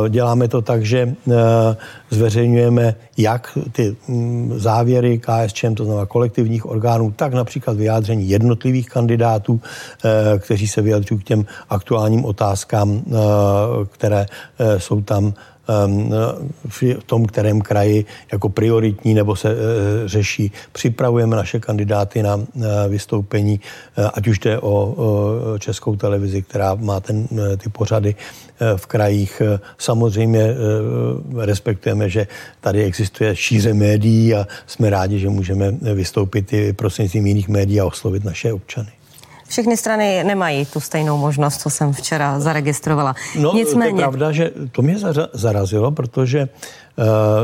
děláme 0.10 0.48
to 0.48 0.62
tak, 0.62 0.86
že 0.86 1.00
e, 1.00 1.16
zveřejňujeme 2.10 2.96
jak 3.18 3.58
ty 3.72 3.96
mm, 4.08 4.54
závěry 4.56 5.20
KSČM, 5.20 5.76
to 5.76 5.86
znamená 5.86 6.06
kolektivních 6.06 6.66
orgánů, 6.66 7.12
tak 7.12 7.34
například 7.34 7.78
vyjádření 7.78 8.30
jednotlivých 8.30 8.90
kandidátů, 8.90 9.62
e, 10.06 10.40
kteří 10.40 10.68
se 10.68 10.82
vyjadřují 10.82 11.20
k 11.20 11.24
těm 11.24 11.46
aktuálním 11.70 12.26
otázkám, 12.26 12.90
e, 12.92 13.02
které 13.86 14.26
jsou 14.78 15.02
tam 15.02 15.34
v 16.68 17.04
tom, 17.06 17.26
kterém 17.26 17.62
kraji 17.62 18.06
jako 18.32 18.50
prioritní 18.50 19.14
nebo 19.14 19.36
se 19.36 19.56
řeší. 20.06 20.52
Připravujeme 20.72 21.36
naše 21.36 21.60
kandidáty 21.60 22.24
na 22.24 22.40
vystoupení, 22.88 23.60
ať 24.14 24.28
už 24.28 24.40
jde 24.40 24.60
o 24.60 24.96
českou 25.60 25.96
televizi, 25.96 26.42
která 26.42 26.76
má 26.76 27.00
ten, 27.00 27.28
ty 27.58 27.70
pořady 27.70 28.16
v 28.76 28.86
krajích. 28.86 29.42
Samozřejmě 29.78 30.56
respektujeme, 31.38 32.10
že 32.10 32.28
tady 32.62 32.84
existuje 32.84 33.36
šíře 33.36 33.74
médií 33.74 34.36
a 34.36 34.48
jsme 34.68 34.90
rádi, 34.90 35.20
že 35.20 35.30
můžeme 35.30 35.72
vystoupit 35.72 36.54
i 36.54 36.74
prostřednictvím 36.74 37.28
jiných 37.28 37.50
médií 37.50 37.80
a 37.80 37.86
oslovit 37.86 38.24
naše 38.24 38.54
občany. 38.54 38.90
Všechny 39.48 39.78
strany 39.78 40.24
nemají 40.24 40.66
tu 40.66 40.80
stejnou 40.80 41.18
možnost, 41.18 41.62
co 41.62 41.70
jsem 41.70 41.94
včera 41.94 42.40
zaregistrovala. 42.40 43.16
No, 43.40 43.54
Nicméně... 43.54 43.92
to 43.92 43.98
je 43.98 44.02
pravda, 44.02 44.32
že 44.32 44.52
to 44.72 44.82
mě 44.82 44.96
zarazilo, 45.34 45.92
protože 45.92 46.50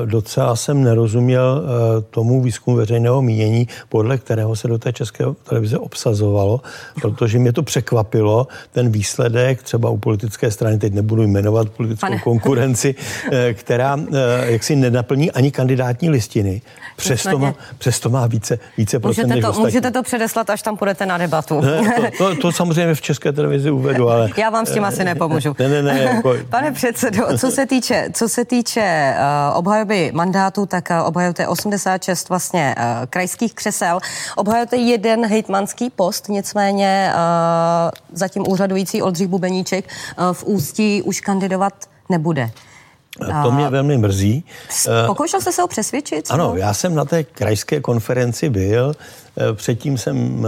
docela 0.05 0.55
jsem 0.55 0.83
nerozuměl 0.83 1.63
eh, 1.63 2.01
tomu 2.01 2.41
výzkumu 2.41 2.77
veřejného 2.77 3.21
mínění, 3.21 3.67
podle 3.89 4.17
kterého 4.17 4.55
se 4.55 4.67
do 4.67 4.77
té 4.77 4.93
české 4.93 5.25
televize 5.49 5.77
obsazovalo, 5.77 6.61
protože 7.01 7.39
mě 7.39 7.53
to 7.53 7.63
překvapilo, 7.63 8.47
ten 8.71 8.91
výsledek 8.91 9.63
třeba 9.63 9.89
u 9.89 9.97
politické 9.97 10.51
strany, 10.51 10.79
teď 10.79 10.93
nebudu 10.93 11.23
jmenovat 11.23 11.69
politickou 11.69 12.07
Pane. 12.07 12.19
konkurenci, 12.19 12.95
eh, 13.31 13.53
která 13.53 13.99
jaksi 14.43 14.75
nenaplní 14.75 15.31
ani 15.31 15.51
kandidátní 15.51 16.09
listiny. 16.09 16.61
Přesto 16.95 17.39
má, 17.39 17.53
přesto 17.77 18.09
má 18.09 18.27
více, 18.27 18.59
více 18.77 18.99
procent 18.99 19.27
můžete 19.27 19.41
to, 19.41 19.59
můžete 19.59 19.91
to 19.91 20.03
předeslat, 20.03 20.49
až 20.49 20.61
tam 20.61 20.77
půjdete 20.77 21.05
na 21.05 21.17
debatu. 21.17 21.61
Ne, 21.61 21.93
to, 22.17 22.17
to, 22.17 22.35
to 22.35 22.51
samozřejmě 22.51 22.95
v 22.95 23.01
české 23.01 23.31
televizi 23.31 23.71
uvedu, 23.71 24.09
ale... 24.09 24.29
Já 24.37 24.49
vám 24.49 24.65
s 24.65 24.71
tím 24.71 24.85
asi 24.85 25.03
nepomůžu. 25.03 25.55
Ne, 25.59 25.67
ne, 25.67 25.83
ne. 25.83 25.99
Jako... 25.99 26.33
Pane 26.49 26.71
předsedo, 26.71 27.37
co 27.37 27.51
se 27.51 27.65
týče, 27.65 28.09
co 28.13 28.29
se 28.29 28.45
týče 28.45 29.15
uh, 29.17 29.42
obhajoby 29.53 30.11
mandátu, 30.13 30.65
tak 30.65 30.91
eh, 30.91 31.01
obhajujete 31.01 31.47
86 31.47 32.29
vlastně 32.29 32.75
uh, 32.77 32.83
krajských 33.09 33.53
křesel. 33.53 33.99
Obhajujete 34.35 34.77
jeden 34.77 35.25
hejtmanský 35.25 35.89
post, 35.89 36.29
nicméně 36.29 37.13
zatím 38.13 38.43
úřadující 38.47 39.01
Oldřich 39.01 39.27
Bubeníček 39.27 39.85
v 40.33 40.43
Ústí 40.43 41.01
už 41.01 41.21
kandidovat 41.21 41.73
nebude. 42.09 42.51
To 43.43 43.51
mě 43.51 43.69
velmi 43.69 43.97
mrzí. 43.97 44.45
Pokoušel 45.07 45.41
jste 45.41 45.51
se 45.51 45.61
ho 45.61 45.67
přesvědčit? 45.67 46.25
Ano, 46.29 46.55
já 46.55 46.73
jsem 46.73 46.95
na 46.95 47.05
té 47.05 47.23
krajské 47.23 47.81
konferenci 47.81 48.49
byl. 48.49 48.93
Předtím 49.53 49.97
jsem 49.97 50.47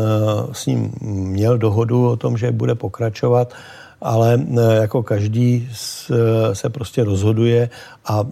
s 0.52 0.66
ním 0.66 0.94
měl 1.02 1.58
dohodu 1.58 2.10
o 2.10 2.16
tom, 2.16 2.38
že 2.38 2.52
bude 2.52 2.75
pokračovat 2.75 3.54
ale 4.02 4.40
jako 4.82 5.04
každý 5.04 5.70
se 6.54 6.70
prostě 6.70 7.04
rozhoduje 7.04 7.70
a 8.06 8.24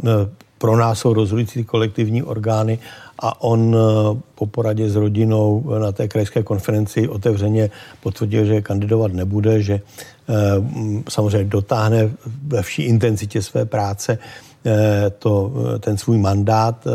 pro 0.64 0.78
nás 0.78 1.00
jsou 1.00 1.14
rozhodující 1.14 1.64
kolektivní 1.64 2.24
orgány 2.24 2.80
a 3.20 3.42
on 3.42 3.76
eh, 3.76 4.20
po 4.36 4.46
poradě 4.46 4.90
s 4.90 4.96
rodinou 4.96 5.64
na 5.80 5.92
té 5.92 6.08
krajské 6.08 6.44
konferenci 6.44 7.08
otevřeně 7.08 7.70
potvrdil, 8.04 8.46
že 8.46 8.62
kandidovat 8.62 9.14
nebude, 9.14 9.62
že 9.62 9.74
eh, 9.74 10.34
samozřejmě 11.10 11.50
dotáhne 11.50 12.12
ve 12.48 12.62
vší 12.62 12.84
intenzitě 12.84 13.42
své 13.42 13.66
práce 13.66 14.18
eh, 14.66 15.10
to, 15.20 15.52
ten 15.80 15.98
svůj 15.98 16.18
mandát 16.18 16.88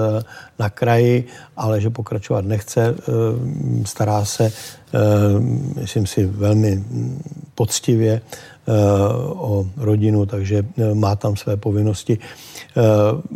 na 0.58 0.70
kraji, 0.70 1.28
ale 1.56 1.80
že 1.80 1.90
pokračovat 1.90 2.44
nechce, 2.44 2.94
stará 3.84 4.24
se, 4.24 4.52
myslím 5.76 6.06
si, 6.06 6.26
velmi 6.26 6.84
poctivě 7.54 8.20
o 9.26 9.66
rodinu, 9.76 10.26
takže 10.26 10.64
má 10.94 11.16
tam 11.16 11.36
své 11.36 11.56
povinnosti. 11.56 12.18
Eh, 12.78 12.80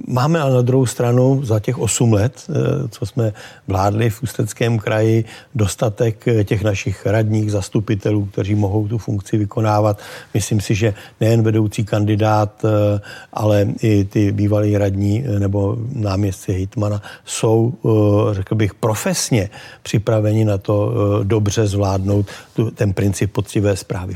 máme 0.06 0.40
ale 0.40 0.54
na 0.54 0.62
druhou 0.62 0.86
stranu 0.86 1.40
za 1.44 1.60
těch 1.60 1.78
8 1.78 2.12
let, 2.12 2.32
eh, 2.48 2.88
co 2.88 3.06
jsme 3.06 3.32
vládli 3.66 4.10
v 4.10 4.22
Ústeckém 4.22 4.78
kraji, 4.78 5.24
dostatek 5.54 6.28
eh, 6.28 6.44
těch 6.44 6.62
našich 6.62 7.06
radních 7.06 7.52
zastupitelů, 7.52 8.24
kteří 8.24 8.54
mohou 8.54 8.88
tu 8.88 8.98
funkci 8.98 9.36
vykonávat. 9.38 9.98
Myslím 10.34 10.60
si, 10.60 10.74
že 10.74 10.94
nejen 11.20 11.42
vedoucí 11.42 11.84
kandidát, 11.84 12.64
ale 13.32 13.68
i 13.82 14.04
ty 14.04 14.32
bývalí 14.32 14.78
radní 14.78 15.24
nebo 15.38 15.76
náměstci 15.92 16.52
Hitmana 16.52 17.02
jsou, 17.24 17.74
řekl 18.32 18.54
bych, 18.54 18.74
profesně 18.74 19.50
připraveni 19.82 20.44
na 20.44 20.58
to 20.58 20.92
dobře 21.22 21.66
zvládnout 21.66 22.26
ten 22.74 22.92
princip 22.92 23.32
poctivé 23.32 23.76
zprávy. 23.76 24.14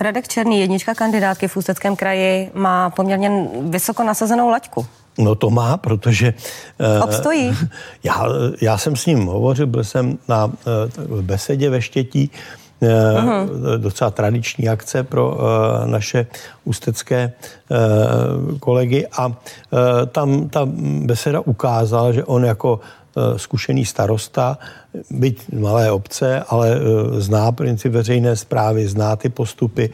Radek 0.00 0.28
Černý, 0.28 0.51
jednička 0.60 0.94
kandidátky 0.94 1.48
v 1.48 1.56
Ústeckém 1.56 1.96
kraji, 1.96 2.50
má 2.54 2.90
poměrně 2.90 3.30
vysoko 3.60 4.02
nasazenou 4.02 4.48
laťku. 4.48 4.86
No 5.18 5.34
to 5.34 5.50
má, 5.50 5.76
protože... 5.76 6.34
Uh, 6.80 7.04
Obstojí. 7.04 7.56
Já, 8.04 8.24
já 8.60 8.78
jsem 8.78 8.96
s 8.96 9.06
ním 9.06 9.26
hovořil, 9.26 9.66
byl 9.66 9.84
jsem 9.84 10.18
na 10.28 10.44
uh, 10.44 11.20
besedě 11.20 11.70
ve 11.70 11.82
Štětí, 11.82 12.30
uh-huh. 12.82 13.78
docela 13.78 14.10
tradiční 14.10 14.68
akce 14.68 15.02
pro 15.02 15.30
uh, 15.30 15.38
naše 15.86 16.26
ústecké 16.64 17.32
uh, 17.32 18.58
kolegy 18.58 19.06
a 19.06 19.26
uh, 19.26 19.34
tam 20.06 20.48
ta 20.48 20.68
beseda 21.04 21.40
ukázala, 21.40 22.12
že 22.12 22.24
on 22.24 22.44
jako 22.44 22.80
zkušený 23.36 23.84
starosta, 23.84 24.58
byť 25.10 25.52
malé 25.52 25.92
obce, 25.92 26.40
ale 26.48 26.80
zná 27.20 27.52
princip 27.52 27.92
veřejné 27.92 28.36
zprávy, 28.36 28.88
zná 28.88 29.16
ty 29.16 29.28
postupy, 29.28 29.92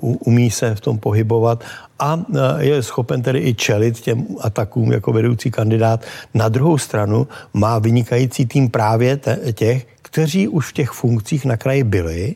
umí 0.00 0.50
se 0.50 0.74
v 0.74 0.80
tom 0.80 0.98
pohybovat 0.98 1.64
a 1.98 2.20
je 2.58 2.82
schopen 2.82 3.22
tedy 3.22 3.38
i 3.38 3.54
čelit 3.54 4.00
těm 4.00 4.26
atakům 4.40 4.92
jako 4.92 5.12
vedoucí 5.12 5.50
kandidát. 5.50 6.04
Na 6.34 6.48
druhou 6.48 6.78
stranu 6.78 7.28
má 7.54 7.78
vynikající 7.78 8.46
tým 8.46 8.70
právě 8.70 9.20
těch, 9.52 9.86
kteří 10.02 10.48
už 10.48 10.68
v 10.68 10.72
těch 10.72 10.90
funkcích 10.90 11.44
na 11.44 11.56
kraji 11.56 11.84
byli 11.84 12.34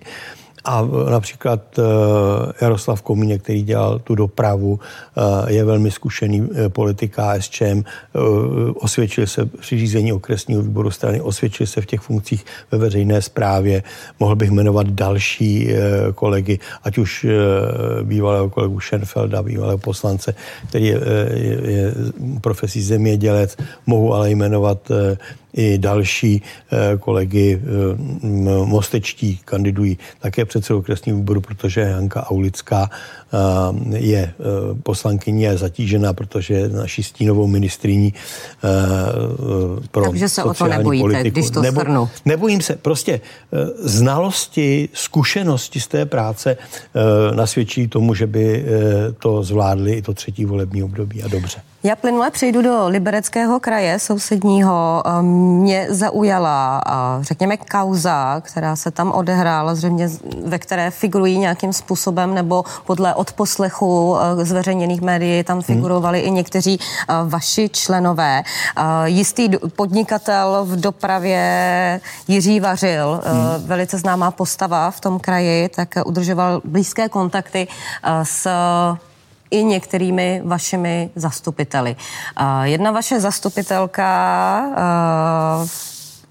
a 0.65 0.89
například 1.11 1.79
eh, 1.79 1.83
Jaroslav 2.61 3.03
Komínek, 3.03 3.43
který 3.43 3.63
dělal 3.63 3.99
tu 3.99 4.15
dopravu, 4.15 4.81
eh, 4.81 5.53
je 5.53 5.65
velmi 5.65 5.91
zkušený 5.91 6.49
eh, 6.55 6.69
politik 6.69 7.17
KSČM, 7.17 7.83
osvědčil 8.75 9.27
se 9.27 9.47
při 9.47 9.79
řízení 9.79 10.13
okresního 10.13 10.63
výboru 10.63 10.91
strany, 10.91 11.21
osvědčil 11.21 11.67
se 11.67 11.81
v 11.81 11.87
těch 11.87 12.01
funkcích 12.01 12.45
ve 12.71 12.79
veřejné 12.79 13.23
správě. 13.23 13.83
Mohl 14.21 14.37
bych 14.37 14.51
jmenovat 14.51 14.87
další 14.87 15.69
kolegy, 16.15 16.59
ať 16.85 16.99
už 16.99 17.27
bývalého 18.03 18.51
kolegu 18.51 18.81
Schenfelda, 18.81 19.43
bývalého 19.43 19.79
poslance, 19.79 20.35
který 20.69 20.87
je, 20.87 21.01
je, 21.35 21.71
je 21.71 21.95
profesí 22.41 22.83
zemědělec. 22.83 23.57
Mohu 23.87 24.15
ale 24.15 24.31
jmenovat 24.31 24.91
i 25.55 25.79
další 25.79 26.43
eh, 26.73 26.97
kolegy 26.99 27.61
eh, 27.63 28.27
mostečtí 28.65 29.41
kandidují 29.45 29.99
také 30.21 30.45
předsedou 30.45 30.79
okresního 30.79 31.19
výboru, 31.19 31.41
protože 31.41 31.81
Janka 31.81 32.31
Aulická 32.31 32.91
eh, 32.91 33.99
je 33.99 34.35
poslankyně 34.83 35.51
a 35.51 35.57
zatížená, 35.57 36.13
protože 36.13 36.69
naší 36.69 37.03
stínovou 37.03 37.47
ministriní 37.47 38.15
pro 39.91 40.05
Takže 40.11 40.29
se 40.29 40.43
o 40.43 40.55
to 40.55 40.67
nebojíte, 40.67 41.03
politiku. 41.03 41.29
když 41.29 41.51
to 41.51 41.63
Nebo, 41.63 41.81
shrnu. 41.81 42.09
Nebojím 42.25 42.61
se. 42.61 42.77
Prostě 42.77 43.21
znalosti, 43.79 44.89
zkušenosti 44.93 45.81
z 45.81 45.87
té 45.87 46.07
práce 46.07 46.57
nasvědčí 47.35 47.89
tomu, 47.89 48.15
že 48.15 48.27
by 48.27 48.65
to 49.19 49.43
zvládli 49.43 49.93
i 49.93 50.03
to 50.03 50.15
třetí 50.15 50.45
volební 50.45 50.83
období 50.83 51.23
a 51.23 51.29
dobře. 51.29 51.61
Já 51.85 51.97
plynule 51.97 52.31
přejdu 52.31 52.63
do 52.63 52.89
Libereckého 52.89 53.61
kraje 53.61 53.99
sousedního. 53.99 55.03
Mě 55.21 55.87
zaujala, 55.91 56.83
řekněme, 57.21 57.57
kauza, 57.57 58.41
která 58.41 58.77
se 58.77 58.91
tam 58.91 59.13
odehrála, 59.13 59.75
zřejmě 59.75 60.09
ve 60.45 60.59
které 60.59 60.91
figurují 60.91 61.39
nějakým 61.39 61.73
způsobem, 61.73 62.35
nebo 62.35 62.65
podle 62.87 63.15
odposlechu 63.15 64.17
eh, 64.17 64.45
zveřejněných 64.45 65.01
médií 65.01 65.45
tam 65.45 65.57
hmm. 65.57 65.63
figurovali 65.63 66.19
hmm. 66.19 66.29
i 66.29 66.31
někteří 66.31 66.79
eh, 66.81 67.15
vaši 67.25 67.69
členové. 67.69 68.43
Eh, 68.43 68.83
jistý 69.05 69.49
podnikatel 69.77 70.65
v 70.65 70.81
dopravě 70.81 72.01
Jiří 72.29 72.61
Vařil, 72.61 73.21
hmm. 73.25 73.67
velice 73.67 73.99
známá 73.99 74.31
postava 74.31 74.91
v 74.91 75.01
tom 75.01 75.19
kraji, 75.19 75.69
tak 75.69 75.89
udržoval 76.07 76.61
blízké 76.65 77.09
kontakty 77.09 77.69
s 78.23 78.49
i 79.53 79.65
některými 79.65 80.43
vašimi 80.45 81.11
zastupiteli. 81.15 81.97
Jedna 82.63 82.91
vaše 82.91 83.21
zastupitelka 83.21 84.67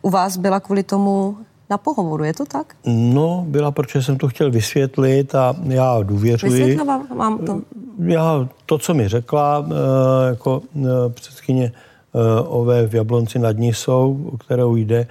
u 0.02 0.10
vás 0.10 0.38
byla 0.38 0.60
kvůli 0.60 0.84
tomu 0.84 1.38
na 1.70 1.78
pohovoru, 1.78 2.24
je 2.24 2.34
to 2.34 2.46
tak? 2.46 2.76
No, 2.86 3.46
byla, 3.48 3.72
protože 3.72 4.04
jsem 4.04 4.18
to 4.18 4.28
chtěl 4.28 4.52
vysvětlit 4.52 5.36
a 5.36 5.56
já 5.64 6.00
důvěřuji. 6.04 6.50
Vysvětlila 6.50 7.02
vám 7.16 7.38
to? 7.38 7.62
Já 8.06 8.48
to, 8.66 8.78
co 8.78 8.94
mi 8.94 9.08
řekla, 9.08 9.66
jako 10.30 10.62
předsedkyně 11.10 11.72
OV 12.48 12.68
v 12.88 12.96
Jablonci 12.96 13.40
nad 13.40 13.58
Nisou, 13.58 14.30
o 14.34 14.38
kterou 14.38 14.76
jde, 14.76 15.08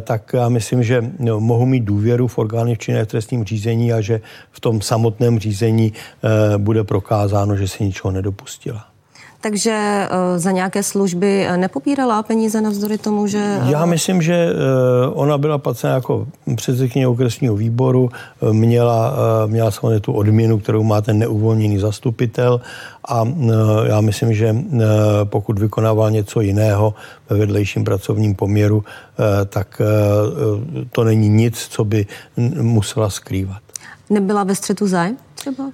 tak 0.00 0.30
já 0.32 0.48
myslím, 0.48 0.82
že 0.82 1.12
no, 1.18 1.40
mohu 1.40 1.66
mít 1.66 1.84
důvěru 1.84 2.26
v 2.26 2.38
orgány 2.38 2.76
činné 2.76 3.06
trestním 3.06 3.44
řízení 3.44 3.92
a 3.92 4.00
že 4.00 4.20
v 4.50 4.60
tom 4.60 4.80
samotném 4.80 5.38
řízení 5.38 5.92
bude 6.58 6.84
prokázáno, 6.84 7.56
že 7.56 7.68
se 7.68 7.84
ničeho 7.84 8.10
nedopustila. 8.10 8.89
Takže 9.40 9.70
eh, 9.72 10.38
za 10.38 10.50
nějaké 10.50 10.82
služby 10.82 11.46
eh, 11.46 11.56
nepopírala 11.56 12.22
peníze 12.22 12.60
navzdory 12.60 12.98
tomu, 12.98 13.26
že... 13.26 13.60
Já 13.64 13.84
myslím, 13.84 14.22
že 14.22 14.34
eh, 14.34 15.08
ona 15.12 15.38
byla 15.38 15.58
placena 15.58 15.94
jako 15.94 16.26
předsedkyně 16.56 17.08
okresního 17.08 17.56
výboru, 17.56 18.10
měla, 18.52 19.14
měla 19.46 19.70
samozřejmě 19.70 20.00
tu 20.00 20.12
odměnu, 20.12 20.58
kterou 20.58 20.82
má 20.82 21.00
ten 21.00 21.18
neuvolněný 21.18 21.78
zastupitel 21.78 22.60
a 23.08 23.24
já 23.84 24.00
myslím, 24.00 24.34
že 24.34 24.56
pokud 25.24 25.58
vykonával 25.58 26.10
něco 26.10 26.40
jiného 26.40 26.94
ve 27.30 27.36
vedlejším 27.36 27.84
pracovním 27.84 28.34
poměru, 28.34 28.84
tak 29.48 29.82
to 30.92 31.04
není 31.04 31.28
nic, 31.28 31.66
co 31.70 31.84
by 31.84 32.06
musela 32.60 33.10
skrývat. 33.10 33.62
Nebyla 34.10 34.44
ve 34.44 34.54
střetu 34.54 34.86
zájem 34.86 35.16
třeba? 35.34 35.64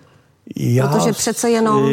Já 0.56 0.88
Protože 0.88 1.12
přece 1.12 1.50
jenom, 1.50 1.90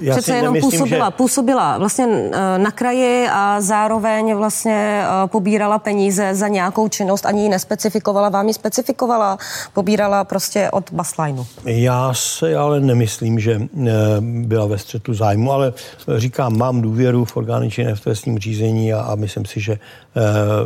já 0.00 0.14
přece 0.14 0.36
jenom 0.36 0.54
nemyslím, 0.54 0.70
působila, 0.80 1.06
že... 1.06 1.10
působila 1.10 1.78
vlastně 1.78 2.06
eh, 2.06 2.58
na 2.58 2.70
kraji 2.70 3.28
a 3.32 3.60
zároveň 3.60 4.34
vlastně 4.34 5.04
eh, 5.04 5.26
pobírala 5.26 5.78
peníze 5.78 6.34
za 6.34 6.48
nějakou 6.48 6.88
činnost, 6.88 7.26
ani 7.26 7.42
ji 7.42 7.48
nespecifikovala, 7.48 8.28
vám 8.28 8.48
ji 8.48 8.54
specifikovala, 8.54 9.38
pobírala 9.72 10.24
prostě 10.24 10.70
od 10.70 10.92
baslajnu. 10.92 11.46
Já 11.64 12.14
se 12.14 12.56
ale 12.56 12.80
nemyslím, 12.80 13.38
že 13.38 13.52
eh, 13.52 13.90
byla 14.20 14.66
ve 14.66 14.78
střetu 14.78 15.14
zájmu, 15.14 15.52
ale 15.52 15.72
říkám, 16.16 16.58
mám 16.58 16.82
důvěru 16.82 17.24
v 17.24 17.36
orgány 17.36 17.70
činné 17.70 17.94
v 17.94 18.00
trestním 18.00 18.38
řízení 18.38 18.92
a, 18.92 19.00
a 19.00 19.14
myslím 19.14 19.44
si, 19.44 19.60
že 19.60 19.78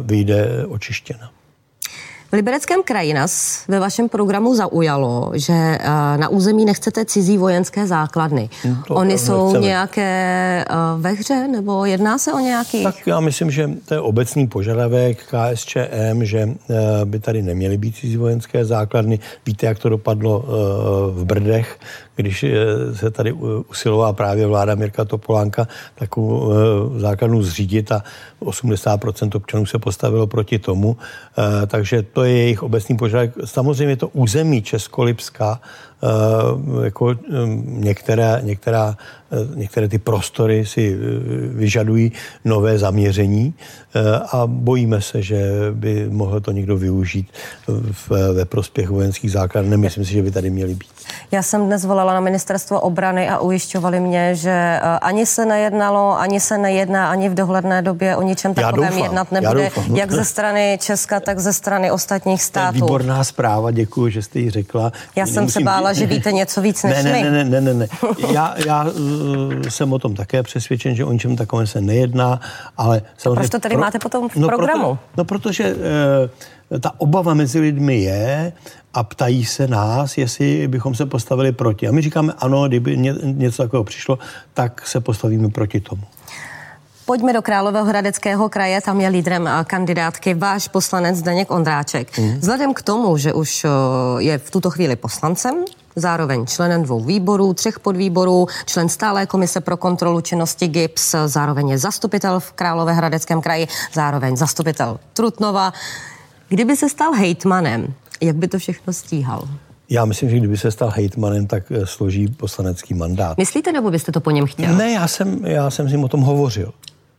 vyjde 0.03 0.67
očištěna. 0.69 1.31
V 2.31 2.33
Libereckém 2.33 2.83
kraji 2.83 3.15
nás 3.15 3.65
ve 3.69 3.81
vašem 3.81 4.09
programu 4.09 4.55
zaujalo, 4.55 5.33
že 5.35 5.53
eh, 5.53 5.89
na 6.17 6.29
území 6.29 6.65
nechcete 6.65 7.05
cizí 7.05 7.39
vojenské 7.39 7.87
základny. 7.87 8.51
No, 8.65 8.83
to 8.87 8.95
Oni 8.95 9.19
jsou 9.19 9.45
nechceme. 9.47 9.67
nějaké 9.67 10.65
eh, 10.71 10.75
ve 10.97 11.11
hře, 11.11 11.49
nebo 11.49 11.85
jedná 11.85 12.19
se 12.19 12.33
o 12.33 12.39
nějaký? 12.39 12.83
Tak 12.83 13.07
já 13.07 13.21
myslím, 13.21 13.51
že 13.51 13.71
to 13.85 13.95
je 13.95 14.01
obecný 14.01 14.47
požadavek 14.47 15.19
KSČM, 15.25 16.23
že 16.23 16.39
eh, 16.39 16.75
by 17.05 17.19
tady 17.19 17.43
neměly 17.43 17.79
být 17.79 17.97
cizí 17.97 18.17
vojenské 18.17 18.65
základny. 18.65 19.19
Víte, 19.47 19.67
jak 19.67 19.79
to 19.79 19.89
dopadlo 19.89 20.45
v 21.11 21.25
Brdech, 21.25 21.79
když 22.17 22.45
se 22.95 23.11
tady 23.11 23.33
usilovala 23.71 24.13
právě 24.13 24.47
vláda 24.47 24.75
Mirka 24.75 25.05
Topolánka 25.05 25.69
takovou 25.95 26.53
základnu 26.97 27.43
zřídit 27.43 27.93
a 27.93 28.03
80% 28.43 29.31
občanů 29.37 29.67
se 29.67 29.79
postavilo 29.79 30.27
proti 30.27 30.59
tomu. 30.59 30.97
Takže 31.67 32.03
to 32.17 32.25
je 32.25 32.33
jejich 32.33 32.63
obecný 32.63 32.97
požadavek. 32.97 33.33
Samozřejmě 33.45 33.97
to 33.97 34.09
území 34.09 34.63
Českolipska 34.63 35.61
jako 36.85 37.11
eh, 37.11 37.17
některé, 37.65 38.41
některá, 38.43 38.97
eh, 39.33 39.37
některé 39.55 39.89
ty 39.89 39.99
prostory 39.99 40.67
si 40.67 40.97
vyžadují 41.49 42.13
nové 42.45 42.79
zaměření 42.79 43.55
a 44.33 44.43
bojíme 44.47 45.01
se, 45.01 45.23
že 45.23 45.51
by 45.73 46.09
mohl 46.11 46.41
to 46.41 46.53
někdo 46.53 46.77
využít 46.77 47.29
v, 47.93 48.11
ve 48.35 48.45
prospěch 48.45 48.91
vojenských 48.91 49.33
základů. 49.33 49.69
Nemyslím 49.69 50.05
si, 50.05 50.13
že 50.13 50.23
by 50.23 50.31
tady 50.31 50.51
měly 50.51 50.75
být. 50.75 50.91
Já 51.31 51.43
jsem 51.43 51.67
dnes 51.67 51.85
volala 51.85 52.15
na 52.15 52.21
ministerstvo 52.21 52.81
obrany 52.81 53.29
a 53.29 53.39
ujišťovali 53.39 54.01
mě, 54.01 54.35
že 54.35 54.81
ani 55.01 55.27
se 55.27 55.47
nejednalo, 55.47 56.21
ani 56.21 56.41
se 56.41 56.59
nejedná, 56.59 57.11
ani 57.11 57.29
v 57.29 57.35
dohledné 57.35 57.83
době 57.83 58.17
o 58.17 58.23
ničem 58.23 58.55
takovém 58.55 58.91
doufám, 58.91 59.05
jednat 59.05 59.33
nebude, 59.33 59.71
jak 59.95 60.13
ze 60.13 60.25
strany 60.25 60.79
Česka, 60.81 61.21
tak 61.21 61.39
ze 61.39 61.53
strany 61.53 61.91
ostatních 61.91 62.43
států. 62.43 62.79
To 62.79 62.85
je 62.85 62.89
výborná 62.89 63.25
zpráva, 63.25 63.71
děkuji, 63.71 64.09
že 64.11 64.23
jste 64.23 64.39
ji 64.39 64.51
řekla. 64.51 64.93
Já 65.17 65.27
jsem 65.27 65.49
se 65.49 65.61
bála, 65.61 65.86
že 65.93 66.07
víte 66.07 66.33
něco 66.33 66.61
víc 66.61 66.83
než 66.83 67.05
ne, 67.05 67.13
my. 67.13 67.23
Ne, 67.23 67.31
ne, 67.31 67.45
ne, 67.45 67.61
ne, 67.61 67.75
ne. 67.75 67.89
Já, 68.33 68.55
já 68.67 68.85
uh, 68.85 69.63
jsem 69.69 69.93
o 69.93 69.99
tom 69.99 70.15
také 70.15 70.43
přesvědčen, 70.43 70.95
že 70.95 71.05
o 71.05 71.13
ničem 71.13 71.37
takovém 71.37 71.67
se 71.67 71.81
nejedná, 71.81 72.41
ale 72.77 73.03
samozřejmě... 73.17 73.41
proč 73.41 73.51
to 73.51 73.59
tady 73.59 73.75
pro... 73.75 73.81
máte 73.81 73.99
potom 73.99 74.29
v 74.29 74.37
no 74.37 74.49
programu? 74.49 74.85
Proto, 74.85 75.01
no 75.17 75.25
protože 75.25 75.75
uh, 75.75 76.81
ta 76.81 77.01
obava 77.01 77.35
mezi 77.35 77.61
lidmi 77.61 78.01
je 78.01 78.53
a 78.95 79.03
ptají 79.03 79.45
se 79.45 79.69
nás, 79.69 80.19
jestli 80.19 80.69
bychom 80.69 80.95
se 80.95 81.07
postavili 81.07 81.53
proti. 81.53 81.89
A 81.89 81.93
my 81.93 82.03
říkáme, 82.03 82.33
ano, 82.39 82.69
kdyby 82.69 82.97
ně, 82.97 83.15
něco 83.23 83.63
takového 83.63 83.85
přišlo, 83.85 84.19
tak 84.55 84.87
se 84.87 85.01
postavíme 85.01 85.49
proti 85.49 85.81
tomu. 85.81 86.03
Pojďme 87.07 87.33
do 87.33 87.43
Královéhradeckého 87.43 88.49
kraje, 88.49 88.81
tam 88.81 89.01
je 89.01 89.09
lídrem 89.09 89.47
eh, 89.47 89.65
kandidátky 89.65 90.35
váš 90.35 90.69
poslanec 90.69 91.17
Zdeněk 91.17 91.51
Ondráček. 91.51 92.19
Mm. 92.19 92.39
Vzhledem 92.39 92.75
k 92.75 92.83
tomu, 92.83 93.17
že 93.17 93.33
už 93.33 93.65
eh, 93.65 93.69
je 94.19 94.39
v 94.39 94.51
tuto 94.51 94.71
chvíli 94.71 94.97
poslancem, 94.97 95.65
zároveň 95.97 96.47
členem 96.47 96.83
dvou 96.83 97.01
výborů, 97.01 97.55
třech 97.55 97.81
podvýborů, 97.81 98.47
člen 98.67 98.89
stálé 98.89 99.27
komise 99.27 99.61
pro 99.61 99.77
kontrolu 99.77 100.21
činnosti 100.21 100.69
GIPS, 100.69 101.15
zároveň 101.27 101.69
je 101.69 101.79
zastupitel 101.79 102.41
v 102.41 102.53
Královéhradeckém 102.53 103.41
kraji, 103.41 103.69
zároveň 103.93 104.37
zastupitel 104.37 104.99
Trutnova. 105.13 105.73
Kdyby 106.49 106.77
se 106.77 106.89
stal 106.89 107.13
hejtmanem, 107.13 107.95
jak 108.21 108.37
by 108.37 108.49
to 108.49 108.59
všechno 108.59 108.93
stíhal? 108.93 109.49
Já 109.89 110.05
myslím, 110.05 110.31
že 110.31 110.39
kdyby 110.39 110.57
se 110.59 110.71
stal 110.71 110.91
hejtmanem, 110.95 111.47
tak 111.47 111.65
eh, 111.71 111.87
složí 111.87 112.29
poslanecký 112.29 112.95
mandát. 112.95 113.39
Myslíte, 113.39 113.73
nebo 113.73 113.91
byste 113.91 114.13
to 114.13 114.21
po 114.21 114.31
něm 114.31 114.47
chtěl? 114.47 114.75
Ne, 114.75 114.93
já 114.93 115.09
jsem, 115.09 115.47
já 115.47 115.71
jsem 115.71 115.89
s 115.89 115.93
ním 115.93 116.05
o 116.05 116.09
tom 116.09 116.21
hovořil. 116.21 116.73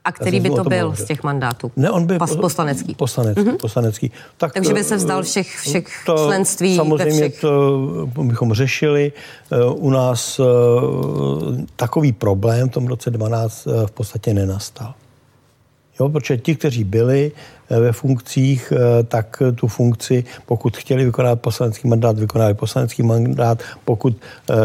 A 0.07 0.11
který 0.11 0.39
by 0.39 0.49
to 0.49 0.63
byl 0.63 0.95
z 0.95 1.05
těch 1.05 1.23
mandátů? 1.23 1.71
Ne, 1.75 1.91
on 1.91 2.05
by... 2.05 2.17
Pas, 2.17 2.35
poslanecký. 2.35 2.95
Poslanecký, 2.95 3.43
mm-hmm. 3.43 3.57
poslanecký. 3.57 4.11
Tak, 4.37 4.53
Takže 4.53 4.73
by 4.73 4.83
se 4.83 4.93
eh, 4.93 4.97
vzdal 4.97 5.23
všech, 5.23 5.57
všech 5.59 5.87
to, 6.05 6.15
členství 6.25 6.75
Samozřejmě 6.75 7.29
všech... 7.29 7.41
to 7.41 8.07
bychom 8.23 8.53
řešili. 8.53 9.11
Eh, 9.51 9.65
u 9.65 9.89
nás 9.89 10.39
eh, 10.39 10.43
takový 11.75 12.11
problém 12.11 12.69
v 12.69 12.71
tom 12.71 12.87
roce 12.87 13.09
12 13.09 13.67
v 13.85 13.91
podstatě 13.91 14.33
nenastal. 14.33 14.93
Jo, 15.99 16.09
protože 16.09 16.37
ti, 16.37 16.55
kteří 16.55 16.83
byli 16.83 17.31
ve 17.69 17.91
funkcích, 17.91 18.73
tak 19.07 19.43
tu 19.55 19.67
funkci, 19.67 20.23
pokud 20.45 20.77
chtěli 20.77 21.05
vykonat 21.05 21.41
poslanecký 21.41 21.87
mandát, 21.87 22.19
vykonali 22.19 22.53
poslanecký 22.53 23.03
mandát, 23.03 23.63
pokud 23.85 24.17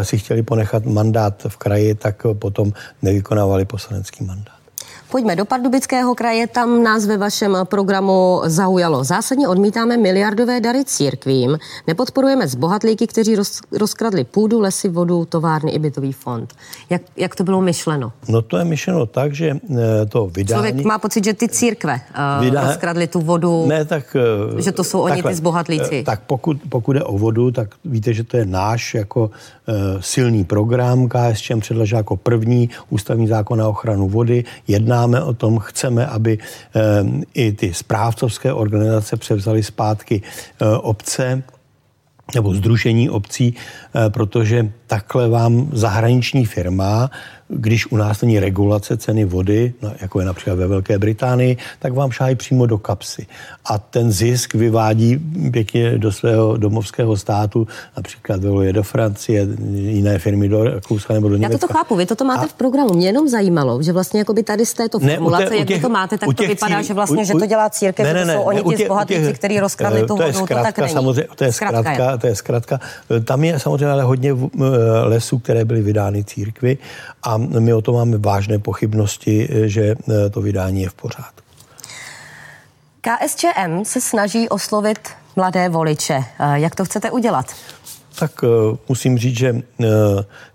si 0.02 0.18
chtěli 0.18 0.42
ponechat 0.42 0.84
mandát 0.86 1.46
v 1.48 1.56
kraji, 1.56 1.94
tak 1.94 2.26
potom 2.32 2.72
nevykonávali 3.02 3.64
poslanecký 3.64 4.24
mandát. 4.24 4.61
Pojďme 5.12 5.36
do 5.36 5.44
Pardubického 5.44 6.14
kraje, 6.14 6.46
tam 6.46 6.82
nás 6.82 7.06
ve 7.06 7.16
vašem 7.16 7.56
programu 7.64 8.40
zaujalo. 8.44 9.04
Zásadně 9.04 9.48
odmítáme 9.48 9.96
miliardové 9.96 10.60
dary 10.60 10.84
církvím, 10.84 11.58
nepodporujeme 11.86 12.48
zbohatlíky, 12.48 13.06
kteří 13.06 13.36
roz, 13.36 13.60
rozkradli 13.72 14.24
půdu, 14.24 14.60
lesy, 14.60 14.88
vodu, 14.88 15.24
továrny 15.24 15.70
i 15.70 15.78
bytový 15.78 16.12
fond. 16.12 16.54
Jak, 16.90 17.02
jak 17.16 17.36
to 17.36 17.44
bylo 17.44 17.60
myšleno? 17.60 18.12
No 18.28 18.42
to 18.42 18.56
je 18.56 18.64
myšleno 18.64 19.06
tak, 19.06 19.34
že 19.34 19.50
eh, 19.50 20.06
to 20.08 20.26
vydání... 20.26 20.56
Člověk 20.56 20.86
má 20.86 20.98
pocit, 20.98 21.24
že 21.24 21.34
ty 21.34 21.48
církve 21.48 21.94
uh, 21.94 22.44
vydá... 22.44 22.66
rozkradly 22.66 23.06
tu 23.06 23.20
vodu, 23.20 23.66
ne, 23.66 23.84
tak, 23.84 24.16
uh, 24.52 24.60
že 24.60 24.72
to 24.72 24.84
jsou 24.84 25.00
oni 25.00 25.14
takhle, 25.14 25.30
ty 25.30 25.36
zbohatlíci. 25.36 26.02
Tak 26.02 26.20
pokud, 26.26 26.56
pokud 26.68 26.96
je 26.96 27.02
o 27.02 27.18
vodu, 27.18 27.50
tak 27.50 27.68
víte, 27.84 28.12
že 28.12 28.24
to 28.24 28.36
je 28.36 28.44
náš 28.44 28.94
jako 28.94 29.20
uh, 29.22 29.74
silný 30.00 30.44
program. 30.44 31.08
KSČM 31.08 31.60
předložil 31.60 31.98
jako 31.98 32.16
první 32.16 32.70
ústavní 32.90 33.28
zákon 33.28 33.58
na 33.58 33.68
ochranu 33.68 34.08
vody. 34.08 34.44
Jedná 34.68 35.01
jednáme 35.02 35.22
o 35.22 35.34
tom, 35.34 35.58
chceme, 35.58 36.06
aby 36.06 36.38
eh, 36.38 36.80
i 37.34 37.52
ty 37.52 37.74
správcovské 37.74 38.52
organizace 38.52 39.16
převzaly 39.16 39.62
zpátky 39.62 40.22
eh, 40.22 40.66
obce 40.66 41.42
nebo 42.34 42.54
združení 42.54 43.10
obcí, 43.10 43.54
eh, 43.54 44.10
protože 44.10 44.72
takhle 44.86 45.28
vám 45.28 45.68
zahraniční 45.72 46.46
firma 46.46 47.10
když 47.48 47.92
u 47.92 47.96
nás 47.96 48.22
není 48.22 48.40
regulace 48.40 48.96
ceny 48.96 49.24
vody, 49.24 49.72
no, 49.82 49.92
jako 50.00 50.20
je 50.20 50.26
například 50.26 50.54
ve 50.54 50.66
Velké 50.66 50.98
Británii, 50.98 51.56
tak 51.78 51.92
vám 51.92 52.10
šájí 52.10 52.36
přímo 52.36 52.66
do 52.66 52.78
kapsy. 52.78 53.26
A 53.64 53.78
ten 53.78 54.12
zisk 54.12 54.54
vyvádí 54.54 55.18
pěkně 55.52 55.98
do 55.98 56.12
svého 56.12 56.56
domovského 56.56 57.16
státu, 57.16 57.66
například 57.96 58.40
je 58.62 58.72
do 58.72 58.82
Francie, 58.82 59.46
jiné 59.72 60.18
firmy 60.18 60.48
do 60.48 60.64
Rakouska 60.64 61.14
nebo 61.14 61.28
do 61.28 61.36
Německa. 61.36 61.54
Já 61.54 61.68
to 61.68 61.74
chápu, 61.78 61.96
vy 61.96 62.06
toto 62.06 62.24
máte 62.24 62.44
a... 62.44 62.48
v 62.48 62.52
programu. 62.52 62.94
Mě 62.94 63.06
jenom 63.06 63.28
zajímalo, 63.28 63.82
že 63.82 63.92
vlastně 63.92 64.18
jako 64.18 64.32
by 64.32 64.42
tady 64.42 64.66
z 64.66 64.74
této 64.74 64.98
formulace, 64.98 65.44
ne, 65.44 65.50
těch, 65.50 65.58
jak 65.58 65.68
těch, 65.68 65.82
to 65.82 65.88
máte, 65.88 66.18
tak 66.18 66.34
to 66.34 66.42
vypadá, 66.42 66.76
cíl, 66.76 66.82
že 66.82 66.94
vlastně, 66.94 67.22
u, 67.22 67.26
že 67.26 67.32
to 67.32 67.46
dělá 67.46 67.70
církev, 67.70 68.06
ne, 68.06 68.14
ne, 68.14 68.24
ne, 68.24 68.32
že 68.32 68.32
to 68.32 68.42
jsou 68.42 68.48
oni 68.48 68.62
ne, 68.66 68.76
ti 68.76 68.84
zbohatlíci, 68.84 69.32
kteří 69.32 69.60
rozkradli 69.60 70.00
eh, 70.00 70.06
tu 70.06 70.16
vodu, 70.16 70.46
to 70.46 70.46
tak 70.46 70.78
není. 70.78 70.92
Samozřejmě, 70.92 71.28
to 71.36 71.44
je 71.44 71.52
zkratka, 71.52 72.16
to 72.18 72.26
je 72.26 72.34
zkratka. 72.34 72.80
Tam 73.24 73.44
je 73.44 73.58
samozřejmě 73.58 73.92
ale 73.92 74.02
hodně 74.02 74.30
eh, 74.30 74.66
lesů, 75.02 75.38
které 75.38 75.64
byly 75.64 75.82
vydány 75.82 76.24
církvi 76.24 76.78
a 77.22 77.41
my 77.58 77.74
o 77.74 77.82
tom 77.82 77.94
máme 77.94 78.18
vážné 78.18 78.58
pochybnosti, 78.58 79.48
že 79.64 79.94
eh, 79.94 80.30
to 80.30 80.40
vydání 80.40 80.82
je 80.82 80.88
v 80.88 80.94
pořádku. 80.94 81.42
KSČM 83.00 83.84
se 83.84 84.00
snaží 84.00 84.48
oslovit 84.48 85.08
mladé 85.36 85.68
voliče. 85.68 86.14
Eh, 86.14 86.60
jak 86.60 86.74
to 86.74 86.84
chcete 86.84 87.10
udělat? 87.10 87.46
Tak 88.18 88.44
musím 88.88 89.18
říct, 89.18 89.36
že 89.36 89.62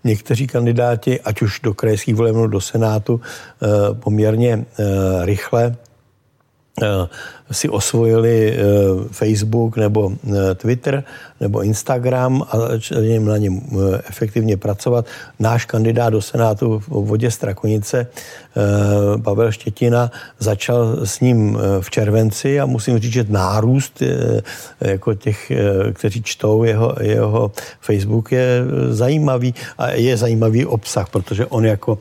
někteří 0.04 0.48
kandidáti, 0.48 1.22
ať 1.22 1.42
už 1.42 1.60
do 1.60 1.74
krajských 1.74 2.16
voleb 2.16 2.36
do 2.36 2.62
Senátu, 2.62 3.22
poměrně 4.00 4.66
rychle 5.22 5.76
si 7.52 7.70
osvojili 7.70 8.54
eh, 8.54 8.58
Facebook 9.12 9.78
nebo 9.78 10.12
eh, 10.12 10.56
Twitter 10.56 11.04
nebo 11.40 11.62
Instagram 11.62 12.44
a 12.50 12.60
začali 12.60 13.20
na 13.20 13.38
něm 13.38 13.62
eh, 13.62 14.02
efektivně 14.10 14.58
pracovat. 14.58 15.06
Náš 15.40 15.66
kandidát 15.66 16.10
do 16.10 16.22
Senátu 16.22 16.80
v 16.80 16.88
vodě 16.88 17.32
Strakonice, 17.32 18.08
Pavel 19.24 19.52
Štětina, 19.52 20.12
začal 20.40 21.06
s 21.06 21.20
ním 21.20 21.58
v 21.80 21.90
červenci 21.90 22.60
a 22.60 22.66
musím 22.66 23.00
říct, 23.00 23.14
že 23.14 23.26
nárůst 23.30 24.02
jako 24.82 25.14
těch, 25.14 25.52
kteří 25.94 26.24
čtou 26.24 26.64
jeho, 26.64 26.96
jeho 27.02 27.52
Facebook 27.82 28.32
je 28.32 28.62
zajímavý 28.90 29.54
a 29.78 29.92
je 29.92 30.18
zajímavý 30.18 30.66
obsah, 30.66 31.10
protože 31.10 31.46
on 31.46 31.66
jako 31.66 31.98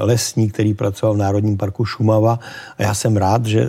lesník, 0.00 0.52
který 0.52 0.74
pracoval 0.74 1.14
v 1.14 1.18
Národním 1.18 1.56
parku 1.56 1.84
Šumava 1.84 2.38
a 2.78 2.82
já 2.82 2.94
jsem 2.94 3.16
rád, 3.16 3.46
že 3.46 3.68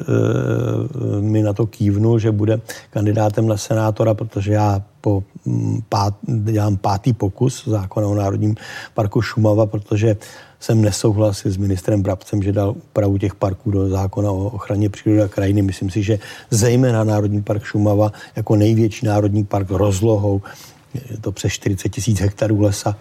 mi 1.20 1.42
na 1.42 1.54
to 1.54 1.68
kývnul, 1.68 2.20
že 2.20 2.32
bude 2.32 2.62
kandidátem 2.90 3.48
na 3.48 3.58
senátora, 3.58 4.14
protože 4.14 4.54
já 4.54 4.82
po 5.02 5.24
mm, 5.46 5.82
pát, 5.90 6.14
dělám 6.24 6.78
pátý 6.78 7.14
pokus 7.14 7.68
zákona 7.68 8.08
o 8.08 8.16
Národním 8.16 8.56
parku 8.94 9.22
Šumava, 9.22 9.66
protože 9.66 10.18
jsem 10.60 10.82
nesouhlasil 10.82 11.52
s 11.52 11.58
ministrem 11.58 12.02
Brabcem, 12.02 12.44
že 12.44 12.52
dal 12.52 12.70
úpravu 12.70 13.18
těch 13.18 13.36
parků 13.36 13.72
do 13.72 13.90
zákona 13.90 14.32
o 14.32 14.46
ochraně 14.46 14.90
přírody 14.90 15.22
a 15.22 15.28
krajiny. 15.28 15.62
Myslím 15.62 15.90
si, 15.90 16.04
že 16.04 16.20
zejména 16.52 17.04
Národní 17.04 17.42
park 17.42 17.64
Šumava 17.64 18.12
jako 18.36 18.56
největší 18.56 19.06
národní 19.06 19.44
park 19.44 19.70
rozlohou, 19.70 20.42
je 20.94 21.18
to 21.18 21.32
přes 21.32 21.52
40 21.52 21.90
tisíc 21.90 22.20
hektarů 22.20 22.62
lesa, 22.62 22.96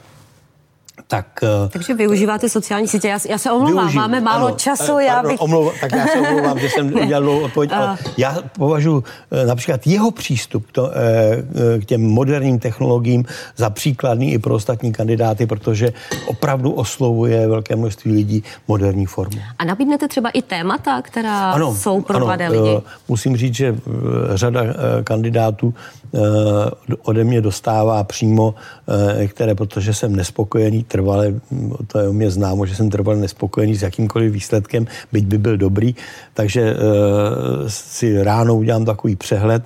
tak... 1.09 1.27
Eh, 1.43 1.69
Takže 1.69 1.95
využíváte 1.95 2.49
sociální 2.49 2.89
sítě. 2.89 3.09
Já, 3.09 3.19
já 3.29 3.39
se 3.39 3.53
omlouvám, 3.53 3.85
využiju, 3.85 4.01
máme 4.01 4.21
málo 4.21 4.47
ano, 4.47 4.57
času. 4.57 4.99
Já 4.99 5.23
bych... 5.23 5.41
omlouva, 5.41 5.73
tak 5.81 5.93
já 5.93 6.07
se 6.07 6.19
omlouvám, 6.19 6.59
že 6.59 6.69
jsem 6.69 6.95
udělal 7.03 7.23
dlouhou 7.23 7.41
odpověď, 7.41 7.73
ale 7.73 7.99
já 8.17 8.39
považuji 8.59 9.05
eh, 9.31 9.47
například 9.47 9.87
jeho 9.87 10.11
přístup 10.11 10.67
to, 10.73 10.91
eh, 10.91 11.79
k 11.81 11.85
těm 11.85 12.03
moderním 12.03 12.59
technologiím 12.59 13.25
za 13.57 13.71
příkladný 13.71 14.33
i 14.33 14.39
pro 14.39 14.55
ostatní 14.55 14.93
kandidáty, 14.93 15.47
protože 15.47 15.93
opravdu 16.27 16.73
oslovuje 16.73 17.49
velké 17.49 17.77
množství 17.77 18.13
lidí 18.13 18.45
moderní 18.69 19.07
formu. 19.07 19.39
A 19.59 19.65
nabídnete 19.65 20.09
třeba 20.09 20.31
i 20.31 20.43
témata, 20.43 21.03
která 21.03 21.51
ano, 21.51 21.75
jsou 21.75 22.01
pro 22.01 22.17
ano, 22.17 22.27
mladé 22.27 22.49
lidi? 22.49 22.79
Musím 23.09 23.37
říct, 23.37 23.55
že 23.55 23.77
řada 24.35 24.61
kandidátů 25.05 25.75
ode 27.03 27.25
mě 27.25 27.41
dostává 27.41 28.05
přímo 28.05 28.55
které, 29.27 29.55
protože 29.55 29.95
jsem 29.95 30.17
nespokojený 30.17 30.85
trvale, 30.85 31.35
to 31.87 31.99
je 31.99 32.09
o 32.09 32.13
mě 32.13 32.31
známo, 32.31 32.67
že 32.67 32.75
jsem 32.75 32.91
trvale 32.91 33.19
nespokojený 33.19 33.75
s 33.77 33.83
jakýmkoliv 33.83 34.33
výsledkem, 34.33 34.87
byť 35.13 35.27
by 35.27 35.39
byl 35.39 35.57
dobrý, 35.57 35.95
takže 36.35 36.63
e, 36.63 36.77
si 37.67 38.23
ráno 38.23 38.57
udělám 38.57 38.85
takový 38.85 39.17
přehled, 39.17 39.63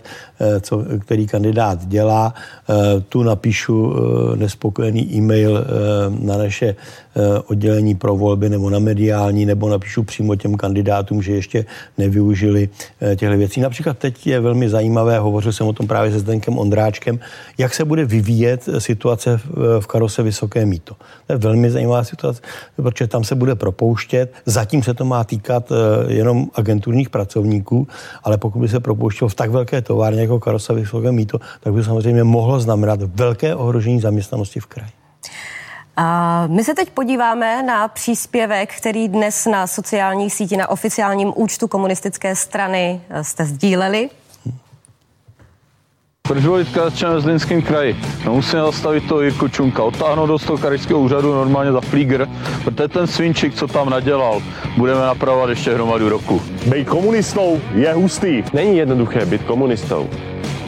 co, 0.61 0.85
který 0.99 1.27
kandidát 1.27 1.87
dělá, 1.87 2.35
e, 2.35 3.01
tu 3.01 3.23
napíšu 3.23 3.95
e, 3.95 4.37
nespokojený 4.37 5.15
e-mail 5.15 5.65
na 6.21 6.39
naše 6.39 6.77
oddělení 7.47 7.95
pro 7.95 8.17
volby 8.17 8.49
nebo 8.49 8.71
na 8.71 8.79
mediální, 8.79 9.47
nebo 9.47 9.69
napíšu 9.69 10.03
přímo 10.03 10.37
těm 10.37 10.55
kandidátům, 10.57 11.23
že 11.23 11.33
ještě 11.33 11.65
nevyužili 11.99 12.69
těchto 13.17 13.37
věcí. 13.37 13.61
Například 13.61 13.99
teď 13.99 14.27
je 14.27 14.41
velmi 14.41 14.69
zajímavé, 14.69 15.19
hovořil 15.19 15.53
jsem 15.53 15.67
o 15.67 15.73
tom 15.73 15.87
právě 15.87 16.13
se 16.13 16.19
Zdenkem 16.19 16.59
Ondráčkem, 16.59 17.19
jak 17.59 17.75
se 17.75 17.85
bude 17.85 18.05
vyvíjet 18.05 18.69
situace 18.79 19.41
v, 19.81 19.87
Karose 19.87 20.23
Vysoké 20.23 20.67
míto. 20.67 20.95
To 21.27 21.33
je 21.33 21.39
velmi 21.39 21.71
zajímavá 21.71 22.05
situace, 22.05 22.43
protože 22.77 23.07
tam 23.07 23.25
se 23.25 23.35
bude 23.35 23.55
propouštět. 23.55 24.33
Zatím 24.47 24.83
se 24.83 24.95
to 24.95 25.05
má 25.05 25.25
týkat 25.25 25.73
eh, 25.73 26.13
jenom 26.13 26.47
agenturních 26.55 27.11
pracovníků, 27.11 27.89
ale 28.25 28.39
pokud 28.39 28.59
by 28.59 28.69
se 28.69 28.81
propouštělo 28.81 29.29
v 29.29 29.35
tak 29.35 29.51
velké 29.51 29.83
továrně 29.83 30.27
jako 30.31 30.41
Karosa 30.41 30.73
Vysoké 30.73 31.13
míto, 31.13 31.39
tak 31.61 31.73
by 31.73 31.85
samozřejmě 31.85 32.25
mohlo 32.25 32.61
znamenat 32.61 33.01
velké 33.03 33.55
ohrožení 33.55 34.01
zaměstnanosti 34.01 34.61
v 34.61 34.67
kraji. 34.67 34.91
A 35.97 36.47
my 36.47 36.65
se 36.65 36.75
teď 36.75 36.91
podíváme 36.91 37.63
na 37.63 37.89
příspěvek, 37.89 38.75
který 38.77 39.09
dnes 39.09 39.47
na 39.47 39.67
sociálních 39.67 40.35
sítích, 40.35 40.59
na 40.59 40.71
oficiálním 40.71 41.33
účtu 41.37 41.69
komunistické 41.69 42.37
strany 42.37 43.01
eh, 43.11 43.25
jste 43.25 43.45
sdíleli. 43.45 44.11
Proč 46.31 46.45
volit 46.45 46.69
KSČM 46.69 47.07
v 47.17 47.21
Zlínském 47.21 47.63
kraji? 47.63 47.97
No 48.25 48.35
musíme 48.35 48.63
zastavit 48.63 49.09
to 49.09 49.21
Jirku 49.21 49.49
Čunka, 49.49 49.83
otáhnout 49.83 50.27
do 50.27 50.39
toho 50.39 50.59
krajského 50.59 51.01
úřadu 51.01 51.35
normálně 51.35 51.73
za 51.73 51.81
flígr, 51.81 52.29
protože 52.65 52.89
ten 52.89 53.07
svinčik, 53.07 53.55
co 53.55 53.67
tam 53.67 53.91
nadělal, 53.91 54.43
budeme 54.77 55.01
napravovat 55.01 55.51
ještě 55.51 55.75
hromadu 55.75 56.09
roku. 56.09 56.43
Být 56.67 56.89
komunistou 56.89 57.61
je 57.75 57.93
hustý. 57.93 58.43
Není 58.53 58.77
jednoduché 58.77 59.27
být 59.27 59.43
komunistou, 59.43 60.11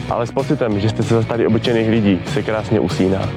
ale 0.09 0.27
s 0.27 0.31
pocitem, 0.31 0.79
že 0.79 0.89
jste 0.89 1.03
se 1.03 1.15
zastali 1.15 1.47
obyčejných 1.47 1.89
lidí, 1.89 2.19
se 2.33 2.43
krásně 2.43 2.79
usíná. 2.79 3.29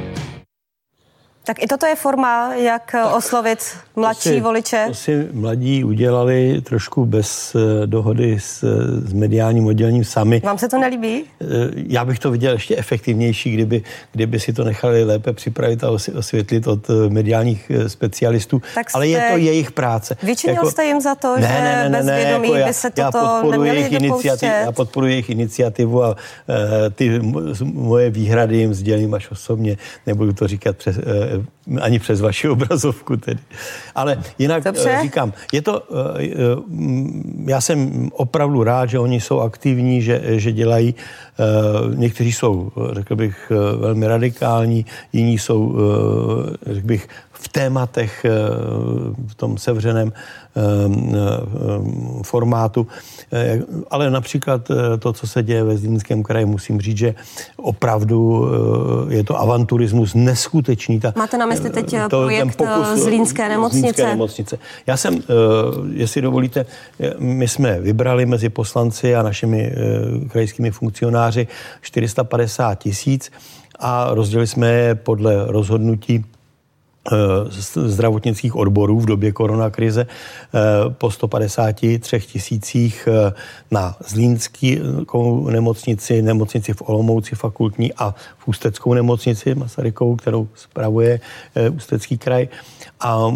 Tak 1.47 1.63
i 1.63 1.67
toto 1.67 1.87
je 1.87 1.97
forma, 1.97 2.55
jak 2.55 2.93
tak, 2.93 3.15
oslovit 3.15 3.59
mladší 3.97 4.29
to 4.29 4.35
si, 4.35 4.41
voliče? 4.41 4.85
To 4.89 4.95
si 4.95 5.29
mladí 5.33 5.85
udělali 5.85 6.61
trošku 6.61 7.07
bez 7.07 7.55
uh, 7.55 7.63
dohody 7.87 8.41
s, 8.41 8.65
s 9.07 9.13
mediálním 9.13 9.67
oddělením 9.67 10.05
sami. 10.05 10.43
Vám 10.45 10.59
se 10.59 10.69
to 10.69 10.79
nelíbí? 10.79 11.25
Já 11.77 12.05
bych 12.05 12.19
to 12.19 12.31
viděl 12.31 12.53
ještě 12.53 12.77
efektivnější, 12.77 13.51
kdyby, 13.51 13.83
kdyby 14.13 14.41
si 14.41 14.53
to 14.53 14.65
nechali 14.65 15.05
lépe 15.05 15.33
připravit 15.33 15.85
a 15.85 15.91
osvětlit 15.91 16.67
od 16.67 16.89
mediálních 17.09 17.73
specialistů. 17.87 18.63
Tak 18.75 18.87
Ale 18.95 19.09
je 19.09 19.31
to 19.31 19.37
jejich 19.37 19.73
práce. 19.73 20.17
Vyčinil 20.23 20.55
jako, 20.55 20.71
jste 20.71 20.85
jim 20.85 21.01
za 21.01 21.15
to, 21.15 21.37
ne, 21.37 21.43
že 21.43 21.49
ne, 21.49 21.89
ne, 21.89 21.99
bez 21.99 22.07
ne, 22.07 22.17
vědomí 22.17 22.49
jako 22.49 22.59
já, 22.59 22.67
by 22.67 22.75
se 22.75 22.91
toto 22.91 23.01
já 23.01 23.13
podporuji 23.13 23.71
jejich 23.71 23.93
iniciativu, 23.93 24.53
Já 24.65 24.73
podporuji 24.73 25.13
jejich 25.13 25.31
iniciativu 25.31 26.05
a 26.05 26.09
uh, 26.09 26.17
ty 26.95 27.21
moje 27.63 28.11
výhrady 28.11 28.57
jim 28.57 28.75
sdělím 28.75 29.15
až 29.15 29.31
osobně. 29.31 29.77
Nebudu 30.07 30.33
to 30.33 30.49
říkat 30.49 30.77
přes, 30.77 30.97
uh, 30.97 31.03
ani 31.81 31.99
přes 31.99 32.21
vaši 32.21 32.49
obrazovku 32.57 33.17
tedy. 33.17 33.41
Ale 33.95 34.23
jinak 34.39 34.65
Dobře. 34.65 34.91
Eh, 34.91 35.03
říkám, 35.03 35.33
je 35.53 35.63
to, 35.63 35.83
eh, 35.83 36.25
eh, 36.25 36.35
já 37.47 37.61
jsem 37.61 38.09
opravdu 38.13 38.63
rád, 38.63 38.91
že 38.91 38.99
oni 38.99 39.21
jsou 39.21 39.41
aktivní, 39.41 40.03
že, 40.03 40.23
že 40.41 40.53
dělají, 40.53 40.95
někteří 41.95 42.33
jsou, 42.33 42.73
řekl 42.93 43.17
bych, 43.17 43.53
velmi 43.79 44.07
radikální, 44.07 44.87
jiní 45.13 45.39
jsou, 45.39 45.77
řekl 46.67 46.87
bych, 46.87 47.09
v 47.39 47.49
tématech 47.49 48.27
v 49.27 49.35
tom 49.35 49.59
sevřeném 49.59 50.13
formátu. 52.23 52.87
Ale 53.91 54.11
například 54.11 54.71
to, 54.99 55.13
co 55.13 55.27
se 55.27 55.43
děje 55.43 55.65
ve 55.65 55.77
Zlínském 55.77 56.23
kraji, 56.23 56.47
musím 56.47 56.81
říct, 56.81 56.97
že 56.97 57.15
opravdu 57.57 58.49
je 59.09 59.25
to 59.25 59.41
avanturismus 59.41 60.15
neskutečný. 60.15 61.01
Ta, 61.01 61.13
Máte 61.17 61.39
na 61.39 61.47
mysli 61.47 61.71
teď 61.71 61.95
to, 62.11 62.21
projekt 62.21 62.57
pokus, 62.57 62.87
Zlínské 62.95 63.49
nemocnice? 63.49 63.81
Zlínské 63.81 64.07
nemocnice. 64.07 64.59
Já 64.87 64.97
jsem, 64.97 65.23
jestli 65.93 66.23
dovolíte, 66.23 66.67
my 67.19 67.49
jsme 67.49 67.81
vybrali 67.81 68.27
mezi 68.27 68.49
poslanci 68.49 69.17
a 69.17 69.23
našimi 69.23 69.73
krajskými 70.29 70.71
funkcionáři 70.71 71.47
450 71.81 72.75
tisíc 72.75 73.31
a 73.79 74.09
rozdělili 74.11 74.47
jsme 74.47 74.73
je 74.73 74.95
podle 74.95 75.45
rozhodnutí 75.47 76.25
Eh, 76.27 76.36
zdravotnických 77.75 78.57
odborů 78.57 79.01
v 79.01 79.07
době 79.07 79.33
koronakrize 79.33 80.07
eh, 80.07 80.59
po 80.89 81.11
153 81.11 82.21
tisících 82.21 83.09
eh, 83.11 83.33
na 83.71 83.97
Zlínskou 84.09 85.51
nemocnici, 85.51 86.23
nemocnici 86.23 86.73
v 86.73 86.83
Olomouci 86.87 87.35
fakultní 87.35 87.93
a 87.93 88.15
v 88.39 88.49
Ústeckou 88.49 88.95
nemocnici 88.95 89.55
Masarykovou, 89.55 90.17
kterou 90.17 90.49
spravuje 90.55 91.21
Ústecký 91.73 92.19
kraj. 92.19 92.49
A, 93.01 93.33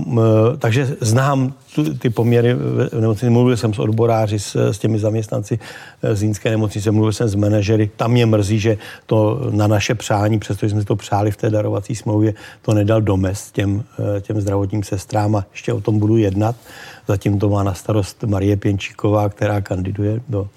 takže 0.59 0.97
znám 1.01 1.53
tu, 1.75 1.95
ty 1.95 2.11
poměry 2.11 2.55
v 2.55 3.01
nemocnici. 3.01 3.31
Mluvil 3.31 3.57
jsem 3.57 3.75
s 3.75 3.79
odboráři, 3.79 4.39
s, 4.39 4.57
s 4.57 4.79
těmi 4.79 4.99
zaměstnanci 4.99 5.59
z 6.13 6.21
Línské 6.21 6.51
nemocnice, 6.51 6.91
mluvil 6.91 7.13
jsem 7.13 7.29
s 7.29 7.35
manažery. 7.35 7.91
Tam 7.97 8.11
mě 8.11 8.27
mrzí, 8.27 8.59
že 8.59 8.77
to 9.07 9.49
na 9.51 9.67
naše 9.67 9.95
přání, 9.95 10.39
přestože 10.39 10.71
jsme 10.71 10.85
to 10.85 10.97
přáli 10.97 11.31
v 11.31 11.37
té 11.37 11.51
darovací 11.51 11.95
smlouvě, 11.95 12.35
to 12.63 12.75
nedal 12.75 13.01
domest 13.01 13.53
těm, 13.53 13.85
těm 14.21 14.41
zdravotním 14.41 14.83
sestrám 14.83 15.37
a 15.37 15.47
ještě 15.53 15.73
o 15.73 15.81
tom 15.81 15.99
budu 15.99 16.17
jednat. 16.17 16.57
Zatím 17.09 17.39
to 17.39 17.49
má 17.49 17.63
na 17.63 17.75
starost 17.75 18.23
Marie 18.23 18.57
Pěnčíková, 18.57 19.29
která 19.29 19.61
kandiduje 19.61 20.21
do 20.29 20.41
uh, 20.41 20.49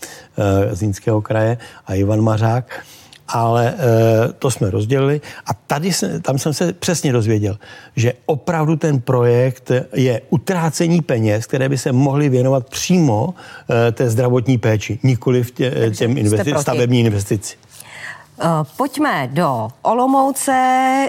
Zlínského 0.71 1.21
kraje 1.21 1.57
a 1.87 1.93
Ivan 1.93 2.21
Mařák 2.21 2.85
ale 3.33 3.73
e, 3.73 4.33
to 4.33 4.51
jsme 4.51 4.69
rozdělili 4.69 5.21
a 5.45 5.53
tady 5.53 5.93
se, 5.93 6.19
tam 6.19 6.37
jsem 6.37 6.53
se 6.53 6.73
přesně 6.73 7.13
dozvěděl, 7.13 7.57
že 7.95 8.13
opravdu 8.25 8.75
ten 8.75 9.01
projekt 9.01 9.71
je 9.93 10.21
utrácení 10.29 11.01
peněz, 11.01 11.45
které 11.45 11.69
by 11.69 11.77
se 11.77 11.91
mohly 11.91 12.29
věnovat 12.29 12.69
přímo 12.69 13.33
e, 13.87 13.91
té 13.91 14.09
zdravotní 14.09 14.57
péči, 14.57 14.99
nikoli 15.03 15.43
v 15.43 15.51
tě, 15.51 15.91
těm 15.97 16.15
investi- 16.15 16.57
stavební 16.57 16.99
investici. 16.99 17.57
pojďme 18.77 19.29
do 19.31 19.69
Olomouce. 19.81 20.51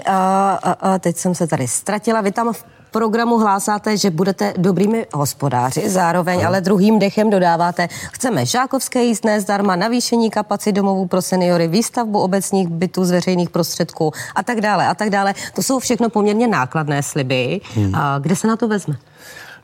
Uh, 0.07 0.13
uh, 0.13 0.91
uh, 0.91 0.97
teď 0.97 1.17
jsem 1.17 1.35
se 1.35 1.47
tady 1.47 1.67
ztratila. 1.67 2.21
Vy 2.21 2.31
tam 2.31 2.53
v 2.53 2.65
programu 2.95 3.37
hlásáte, 3.37 3.97
že 3.97 4.09
budete 4.09 4.53
dobrými 4.57 5.05
hospodáři, 5.13 5.89
zároveň 5.89 6.45
ale 6.45 6.61
druhým 6.61 6.99
dechem 6.99 7.29
dodáváte, 7.29 7.87
chceme 8.11 8.45
žákovské 8.45 9.03
jízdné 9.03 9.41
zdarma, 9.41 9.75
navýšení 9.75 10.29
kapacit 10.29 10.71
domovů 10.71 11.07
pro 11.07 11.21
seniory, 11.21 11.67
výstavbu 11.67 12.19
obecních 12.19 12.67
bytů 12.67 13.05
z 13.05 13.11
veřejných 13.11 13.49
prostředků 13.49 14.11
a 14.35 14.43
tak 14.43 14.61
dále 14.61 14.87
a 14.87 14.93
tak 14.95 15.09
dále. 15.09 15.33
To 15.55 15.63
jsou 15.63 15.79
všechno 15.79 16.09
poměrně 16.09 16.47
nákladné 16.47 17.03
sliby. 17.03 17.61
Hmm. 17.75 17.95
A 17.95 18.19
kde 18.19 18.35
se 18.35 18.47
na 18.47 18.55
to 18.55 18.67
vezme? 18.67 18.95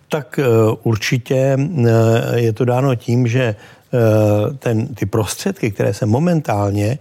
Tak 0.09 0.39
eh, 0.39 0.45
určitě 0.83 1.57
eh, 1.57 2.39
je 2.39 2.53
to 2.53 2.65
dáno 2.65 2.95
tím, 2.95 3.27
že 3.27 3.43
eh, 3.43 3.57
ten, 4.59 4.87
ty 4.87 5.05
prostředky, 5.05 5.71
které 5.71 5.93
se 5.93 6.05
momentálně 6.05 6.99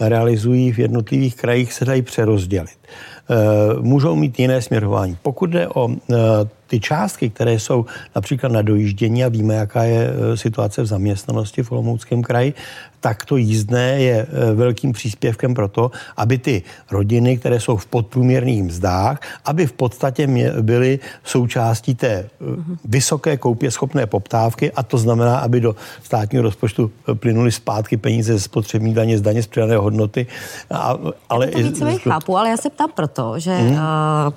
realizují 0.00 0.72
v 0.72 0.78
jednotlivých 0.78 1.36
krajích, 1.36 1.72
se 1.72 1.84
dají 1.84 2.02
přerozdělit. 2.02 2.78
Můžou 3.80 4.16
mít 4.16 4.38
jiné 4.38 4.62
směrování. 4.62 5.16
Pokud 5.22 5.50
jde 5.50 5.68
o 5.68 5.88
ty 6.66 6.80
částky, 6.80 7.30
které 7.30 7.52
jsou 7.52 7.86
například 8.14 8.52
na 8.52 8.62
dojíždění 8.62 9.24
a 9.24 9.28
víme, 9.28 9.54
jaká 9.54 9.82
je 9.82 10.10
situace 10.34 10.82
v 10.82 10.86
zaměstnanosti 10.86 11.62
v 11.62 11.72
Olomouckém 11.72 12.22
kraji, 12.22 12.54
tak 13.02 13.24
to 13.24 13.36
jízdné 13.36 14.00
je 14.00 14.26
e, 14.26 14.54
velkým 14.54 14.92
příspěvkem 14.92 15.54
pro 15.54 15.68
to, 15.68 15.90
aby 16.16 16.38
ty 16.38 16.62
rodiny, 16.90 17.38
které 17.38 17.60
jsou 17.60 17.76
v 17.76 17.86
podprůměrných 17.86 18.62
mzdách, 18.62 19.20
aby 19.44 19.66
v 19.66 19.72
podstatě 19.72 20.28
byly 20.60 20.98
součástí 21.24 21.94
té 21.94 22.08
e, 22.08 22.28
vysoké 22.84 23.36
koupě 23.36 23.70
schopné 23.70 24.06
poptávky 24.06 24.72
a 24.72 24.82
to 24.82 24.98
znamená, 24.98 25.38
aby 25.38 25.60
do 25.60 25.76
státního 26.02 26.42
rozpočtu 26.42 26.90
e, 27.08 27.14
plynuly 27.14 27.52
zpátky 27.52 27.96
peníze 27.96 28.32
ze 28.32 28.40
spotřební 28.40 28.94
daně, 28.94 29.18
z 29.18 29.22
daně 29.22 29.42
z 29.42 29.46
přidané 29.46 29.76
hodnoty. 29.76 30.26
A, 30.70 30.94
ale 31.28 31.46
to 31.46 31.58
více 31.58 31.98
chápu, 31.98 32.36
ale 32.36 32.50
já 32.50 32.56
se 32.56 32.70
ptám 32.70 32.90
proto, 32.94 33.38
že 33.38 33.54
hmm. 33.54 33.78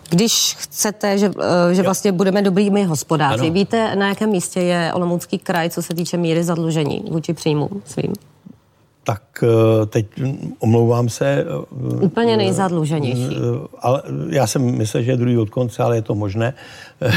když 0.09 0.55
chcete, 0.59 1.17
že, 1.17 1.31
že 1.71 1.81
vlastně 1.81 2.11
budeme 2.11 2.41
dobrými 2.41 2.83
hospodáři, 2.83 3.45
ano. 3.45 3.53
víte, 3.53 3.95
na 3.95 4.07
jakém 4.07 4.29
místě 4.29 4.59
je 4.59 4.93
Olomoucký 4.93 5.37
kraj, 5.37 5.69
co 5.69 5.81
se 5.81 5.93
týče 5.93 6.17
míry 6.17 6.43
zadlužení 6.43 7.05
vůči 7.11 7.33
příjmům 7.33 7.81
svým? 7.85 8.13
Tak 9.05 9.21
eh, 9.43 9.85
teď 9.85 10.05
omlouvám 10.59 11.09
se. 11.09 11.45
Eh, 11.45 12.05
Úplně 12.05 12.37
nejzadluženější. 12.37 13.35
Eh, 13.35 13.67
ale 13.79 14.01
já 14.29 14.47
jsem 14.47 14.77
myslel, 14.77 15.03
že 15.03 15.11
je 15.11 15.17
druhý 15.17 15.37
od 15.37 15.49
konce, 15.49 15.83
ale 15.83 15.97
je 15.97 16.01
to 16.01 16.15
možné, 16.15 16.53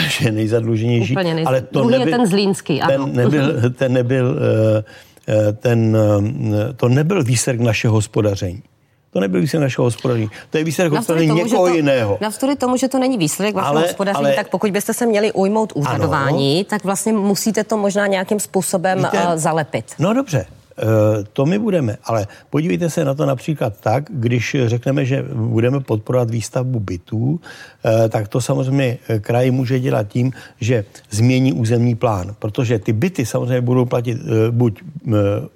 že 0.08 0.24
je 0.24 0.32
nejzadluženější. 0.32 1.12
Úplně 1.12 1.34
nejzad... 1.34 1.48
ale 1.48 1.60
to 1.60 1.84
nebyl, 1.84 2.08
je 2.08 2.16
ten 2.16 2.26
Zlínský, 2.26 2.80
ano. 2.80 3.06
Ten 3.06 3.16
nebyl, 3.16 3.70
ten 3.70 3.92
nebyl, 3.92 4.38
ten, 5.60 5.96
to 6.76 6.88
nebyl 6.88 7.24
výsledek 7.24 7.60
našeho 7.60 7.94
hospodaření. 7.94 8.62
To 9.10 9.20
nebyl 9.20 9.40
výsledek 9.40 9.62
našeho 9.62 9.84
hospodaření. 9.84 10.30
To 10.50 10.58
je 10.58 10.64
výsledek 10.64 10.92
hospodaření 10.92 11.34
někoho 11.34 11.66
to, 11.66 11.74
jiného. 11.74 12.18
Navzdory 12.20 12.56
tomu, 12.56 12.76
že 12.76 12.88
to 12.88 12.98
není 12.98 13.18
výsledek 13.18 13.54
vašeho 13.54 13.70
ale, 13.70 13.82
hospodaření, 13.82 14.26
ale, 14.26 14.34
tak 14.34 14.48
pokud 14.48 14.70
byste 14.70 14.94
se 14.94 15.06
měli 15.06 15.32
ujmout 15.32 15.72
úřadování, 15.74 16.56
ano, 16.56 16.64
tak 16.64 16.84
vlastně 16.84 17.12
musíte 17.12 17.64
to 17.64 17.76
možná 17.76 18.06
nějakým 18.06 18.40
způsobem 18.40 18.98
víte, 18.98 19.22
zalepit. 19.34 19.84
No 19.98 20.14
dobře, 20.14 20.46
to 21.32 21.46
my 21.46 21.58
budeme, 21.58 21.96
ale 22.04 22.26
podívejte 22.50 22.90
se 22.90 23.04
na 23.04 23.14
to 23.14 23.26
například 23.26 23.80
tak, 23.80 24.04
když 24.10 24.56
řekneme, 24.66 25.04
že 25.04 25.24
budeme 25.34 25.80
podporovat 25.80 26.30
výstavbu 26.30 26.80
bytů, 26.80 27.40
eh, 27.84 28.08
tak 28.08 28.28
to 28.28 28.40
samozřejmě 28.40 28.98
kraj 29.20 29.50
může 29.50 29.80
dělat 29.80 30.08
tím, 30.08 30.32
že 30.60 30.84
změní 31.10 31.52
územní 31.52 31.94
plán, 31.94 32.34
protože 32.38 32.78
ty 32.78 32.92
byty 32.92 33.26
samozřejmě 33.26 33.60
budou 33.60 33.84
platit 33.84 34.18
eh, 34.18 34.50
buď 34.50 34.80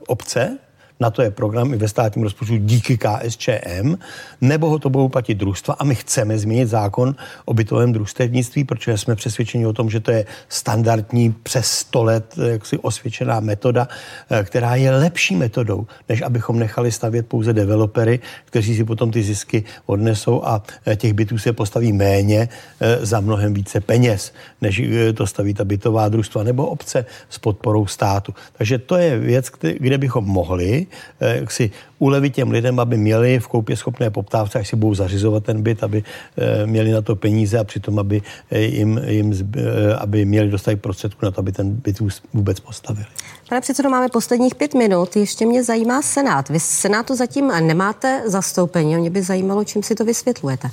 obce, 0.07 0.59
na 1.03 1.11
to 1.11 1.23
je 1.23 1.31
program 1.31 1.75
i 1.75 1.77
ve 1.77 1.89
státním 1.89 2.23
rozpočtu 2.23 2.57
díky 2.57 2.99
KSČM, 2.99 3.99
nebo 4.41 4.71
ho 4.71 4.79
to 4.79 4.91
budou 4.91 5.09
platit 5.09 5.35
družstva 5.35 5.75
a 5.75 5.85
my 5.85 5.95
chceme 5.95 6.39
změnit 6.39 6.69
zákon 6.69 7.15
o 7.45 7.55
bytovém 7.55 7.93
družstevnictví, 7.93 8.65
protože 8.65 8.99
jsme 8.99 9.15
přesvědčeni 9.15 9.67
o 9.67 9.73
tom, 9.73 9.91
že 9.91 10.01
to 10.01 10.11
je 10.11 10.25
standardní 10.49 11.35
přes 11.43 11.67
100 11.67 12.05
let 12.05 12.35
jaksi 12.39 12.79
osvědčená 12.79 13.41
metoda, 13.41 13.89
eh, 14.31 14.45
která 14.45 14.75
je 14.75 14.91
lepší 14.91 15.37
metodou, 15.37 15.87
než 16.09 16.23
abychom 16.23 16.59
nechali 16.59 16.93
stavět 16.93 17.27
pouze 17.27 17.53
developery, 17.53 18.21
kteří 18.45 18.77
si 18.77 18.85
potom 18.85 19.11
ty 19.11 19.23
zisky 19.23 19.65
odnesou 19.87 20.45
a 20.45 20.63
eh, 20.87 20.97
těch 20.97 21.13
bytů 21.13 21.39
se 21.39 21.53
postaví 21.53 21.93
méně 21.93 22.49
eh, 22.49 23.07
za 23.07 23.21
mnohem 23.21 23.55
více 23.55 23.81
peněz, 23.81 24.33
než 24.61 24.83
to 25.15 25.27
staví 25.27 25.55
ta 25.55 25.65
bytová 25.65 26.09
družstva 26.09 26.43
nebo 26.43 26.67
obce 26.67 27.05
s 27.29 27.39
podporou 27.39 27.87
státu. 27.87 28.35
Takže 28.59 28.79
to 28.79 28.97
je 28.97 29.19
věc, 29.19 29.51
kde 29.61 29.99
bychom 29.99 30.25
mohli 30.25 30.87
Eh, 31.21 31.37
jak 31.37 31.51
si 31.51 31.71
ulevit 31.99 32.35
těm 32.35 32.51
lidem, 32.51 32.81
aby 32.81 32.97
měli 32.97 33.39
v 33.39 33.49
koupě 33.49 33.77
schopné 33.77 34.11
poptávce, 34.11 34.59
až 34.59 34.69
si 34.69 34.77
budou 34.77 34.95
zařizovat 34.95 35.45
ten 35.45 35.63
byt, 35.63 35.83
aby 35.83 36.05
eh, 36.39 36.67
měli 36.67 36.91
na 36.91 37.03
to 37.03 37.17
peníze 37.17 37.59
a 37.59 37.65
přitom, 37.65 37.99
aby, 37.99 38.23
eh, 38.51 38.61
jim, 38.61 39.01
jim, 39.07 39.53
aby 39.99 40.25
měli 40.25 40.51
dostatek 40.51 40.81
prostředků 40.81 41.25
na 41.25 41.31
to, 41.31 41.41
aby 41.41 41.53
ten 41.53 41.71
byt 41.71 41.99
vůbec 42.35 42.61
postavili. 42.61 43.07
Pane 43.49 43.61
předsedo, 43.61 43.91
máme 43.91 44.09
posledních 44.09 44.55
pět 44.55 44.75
minut. 44.75 45.17
Ještě 45.17 45.47
mě 45.47 45.65
zajímá 45.65 46.03
Senát. 46.03 46.49
Vy 46.49 46.61
Senátu 46.61 47.17
zatím 47.17 47.47
nemáte 47.49 48.23
zastoupení. 48.27 48.97
Mě 48.97 49.11
by 49.11 49.23
zajímalo, 49.23 49.65
čím 49.65 49.83
si 49.83 49.95
to 49.95 50.05
vysvětlujete. 50.05 50.71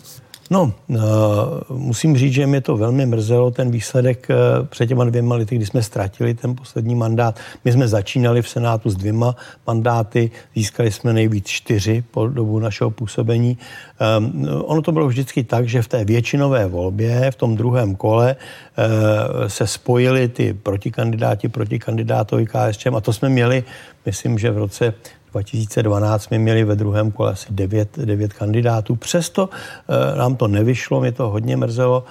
No, 0.52 0.74
uh, 0.88 0.98
musím 1.70 2.18
říct, 2.18 2.34
že 2.34 2.48
mě 2.48 2.62
to 2.62 2.78
velmi 2.78 3.06
mrzelo, 3.06 3.52
ten 3.52 3.72
výsledek 3.72 4.28
uh, 4.30 4.68
před 4.68 4.88
těma 4.88 5.06
dvěma 5.06 5.36
lety, 5.36 5.56
kdy 5.56 5.66
jsme 5.66 5.84
ztratili 5.84 6.34
ten 6.34 6.56
poslední 6.56 6.96
mandát. 6.96 7.40
My 7.66 7.72
jsme 7.72 7.88
začínali 7.88 8.42
v 8.42 8.50
Senátu 8.50 8.90
s 8.90 8.96
dvěma 8.96 9.36
mandáty, 9.68 10.32
získali 10.56 10.92
jsme 10.92 11.14
nejvíc 11.14 11.48
čtyři 11.48 12.04
po 12.12 12.28
dobu 12.28 12.60
našeho 12.60 12.92
působení. 12.92 13.58
Um, 14.20 14.48
ono 14.66 14.82
to 14.82 14.92
bylo 14.92 15.08
vždycky 15.08 15.44
tak, 15.44 15.68
že 15.68 15.82
v 15.82 15.88
té 15.88 16.06
většinové 16.06 16.68
volbě, 16.68 17.32
v 17.32 17.36
tom 17.36 17.56
druhém 17.56 17.96
kole, 17.96 18.36
uh, 18.36 19.48
se 19.48 19.68
spojili 19.68 20.28
ty 20.28 20.54
protikandidáti 20.54 21.50
proti 21.50 21.80
kandidátovi 21.80 22.46
KSČM 22.46 22.96
a 22.96 23.02
to 23.02 23.14
jsme 23.14 23.30
měli, 23.30 23.64
myslím, 24.06 24.40
že 24.40 24.52
v 24.52 24.58
roce 24.58 24.94
2012 25.32 26.24
jsme 26.24 26.38
měli 26.38 26.64
ve 26.64 26.76
druhém 26.76 27.12
kole 27.12 27.32
asi 27.32 27.48
9, 27.50 27.98
9 27.98 28.34
kandidátů. 28.34 28.96
Přesto 28.96 29.50
e, 30.14 30.18
nám 30.18 30.36
to 30.36 30.48
nevyšlo, 30.48 31.02
mě 31.02 31.12
to 31.12 31.30
hodně 31.30 31.58
mrzelo, 31.58 32.04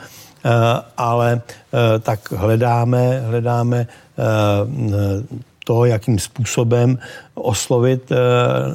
e, 0.45 0.51
ale 0.97 1.33
e, 1.35 1.99
tak 1.99 2.33
hledáme, 2.33 3.21
hledáme 3.21 3.87
to, 5.69 5.85
jakým 5.85 6.19
způsobem 6.19 6.99
oslovit 7.35 8.13
eh, 8.13 8.17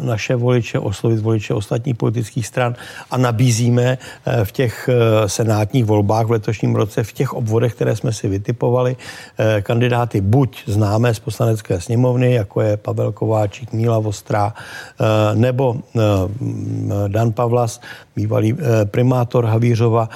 naše 0.05 0.35
voliče, 0.35 0.79
oslovit 0.79 1.19
voliče 1.19 1.53
ostatních 1.53 1.97
politických 1.97 2.47
stran 2.47 2.75
a 3.11 3.17
nabízíme 3.17 3.97
eh, 3.97 4.45
v 4.45 4.51
těch 4.51 4.89
eh, 4.89 5.29
senátních 5.29 5.85
volbách 5.85 6.25
v 6.25 6.31
letošním 6.31 6.75
roce, 6.75 7.03
v 7.03 7.13
těch 7.13 7.33
obvodech, 7.33 7.73
které 7.73 7.95
jsme 7.95 8.13
si 8.13 8.27
vytipovali, 8.27 8.95
kandidáty 9.61 10.21
buď 10.21 10.63
známé 10.65 11.13
z 11.13 11.19
poslanecké 11.19 11.81
sněmovny, 11.81 12.33
jako 12.33 12.61
je 12.61 12.77
Pavel 12.77 13.11
Kováčík, 13.11 13.73
Míla 13.73 13.99
Vostrá, 13.99 14.53
nebo 15.33 15.75
Dan 17.07 17.31
Pavlas, 17.31 17.81
bývalý 18.15 18.55
primátor 18.85 19.45
Havířova, 19.45 20.09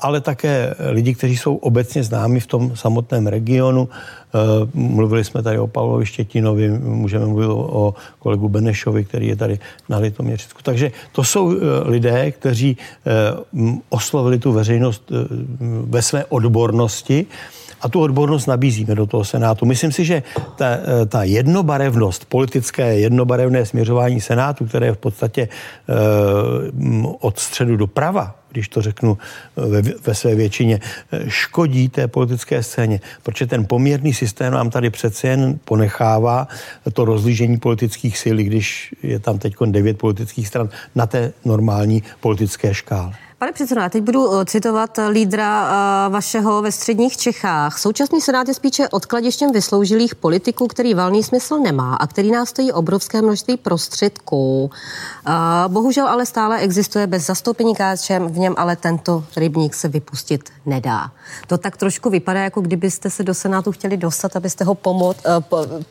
ale 0.00 0.20
také 0.20 0.74
lidi, 0.90 1.14
kteří 1.14 1.36
jsou 1.36 1.56
obecně 1.56 2.02
známi 2.02 2.40
v 2.40 2.46
tom 2.46 2.76
samotném 2.76 3.26
regionu, 3.26 3.88
Eh, 4.34 4.68
mluvili 4.74 5.24
jsme 5.24 5.42
tady 5.42 5.58
o 5.58 5.66
Pavlovi 5.66 6.06
Štětinovi, 6.06 6.68
můžeme 6.78 7.26
mluvit 7.26 7.46
o 7.50 7.94
kolegu 8.18 8.48
Benešovi, 8.48 9.04
který 9.04 9.28
je 9.28 9.36
tady 9.36 9.58
na 9.88 9.98
Litoměřicku. 9.98 10.58
Takže 10.62 10.92
to 11.12 11.24
jsou 11.24 11.52
eh, 11.52 11.58
lidé, 11.84 12.30
kteří 12.30 12.76
eh, 12.76 13.10
oslovili 13.88 14.38
tu 14.38 14.52
veřejnost 14.52 15.12
ve 15.84 16.02
své 16.02 16.24
odbornosti 16.24 17.26
a 17.80 17.88
tu 17.88 18.00
odbornost 18.00 18.46
nabízíme 18.46 18.94
do 18.94 19.06
toho 19.06 19.24
Senátu. 19.24 19.66
Myslím 19.66 19.92
si, 19.92 20.04
že 20.04 20.22
ta, 20.56 20.78
ta 21.08 21.24
jednobarevnost, 21.24 22.24
politické 22.24 22.98
jednobarevné 22.98 23.66
směřování 23.66 24.20
Senátu, 24.20 24.64
které 24.64 24.86
je 24.86 24.92
v 24.92 24.98
podstatě 24.98 25.48
od 27.20 27.38
středu 27.38 27.76
do 27.76 27.86
prava, 27.86 28.41
když 28.52 28.68
to 28.68 28.82
řeknu 28.82 29.18
eh, 29.56 29.60
ve, 29.66 29.82
ve 30.06 30.14
své 30.14 30.34
většině, 30.34 30.80
eh, 31.12 31.24
škodí 31.28 31.88
té 31.88 32.08
politické 32.08 32.62
scéně, 32.62 33.00
protože 33.22 33.46
ten 33.46 33.66
poměrný 33.66 34.14
systém 34.14 34.52
nám 34.52 34.70
tady 34.70 34.90
přece 34.90 35.28
jen 35.28 35.58
ponechává 35.64 36.48
to 36.92 37.04
rozlížení 37.04 37.58
politických 37.58 38.18
sil, 38.22 38.36
když 38.36 38.94
je 39.02 39.18
tam 39.18 39.38
teď 39.38 39.54
devět 39.66 39.98
politických 39.98 40.48
stran 40.48 40.68
na 40.94 41.06
té 41.06 41.32
normální 41.44 42.02
politické 42.20 42.74
škále. 42.74 43.12
Pane 43.42 43.52
předsedo, 43.52 43.80
já 43.80 43.88
teď 43.88 44.02
budu 44.02 44.40
eh, 44.40 44.44
citovat 44.44 44.98
eh, 44.98 45.08
lídra 45.08 45.70
eh, 46.06 46.10
vašeho 46.10 46.62
ve 46.62 46.72
středních 46.72 47.16
Čechách. 47.16 47.78
Současný 47.78 48.20
senát 48.20 48.48
je 48.48 48.54
spíše 48.54 48.88
odkladištěm 48.88 49.52
vysloužilých 49.52 50.14
politiků, 50.14 50.68
který 50.68 50.94
valný 50.94 51.22
smysl 51.22 51.58
nemá 51.58 51.94
a 51.94 52.06
který 52.06 52.30
nás 52.30 52.48
stojí 52.48 52.72
obrovské 52.72 53.22
množství 53.22 53.56
prostředků. 53.56 54.70
Bohužel 55.68 56.08
ale 56.08 56.26
stále 56.26 56.58
existuje 56.58 57.06
bez 57.06 57.26
zastoupení 57.26 57.74
KSČM, 57.74 58.26
v 58.26 58.38
něm 58.38 58.54
ale 58.56 58.76
tento 58.76 59.24
rybník 59.36 59.74
se 59.74 59.88
vypustit 59.88 60.50
nedá. 60.66 61.10
To 61.46 61.58
tak 61.58 61.76
trošku 61.76 62.10
vypadá, 62.10 62.40
jako 62.40 62.60
kdybyste 62.60 63.10
se 63.10 63.22
do 63.22 63.34
senátu 63.34 63.72
chtěli 63.72 63.96
dostat, 63.96 64.36
abyste 64.36 64.64
ho 64.64 64.74
pomo- 64.74 65.14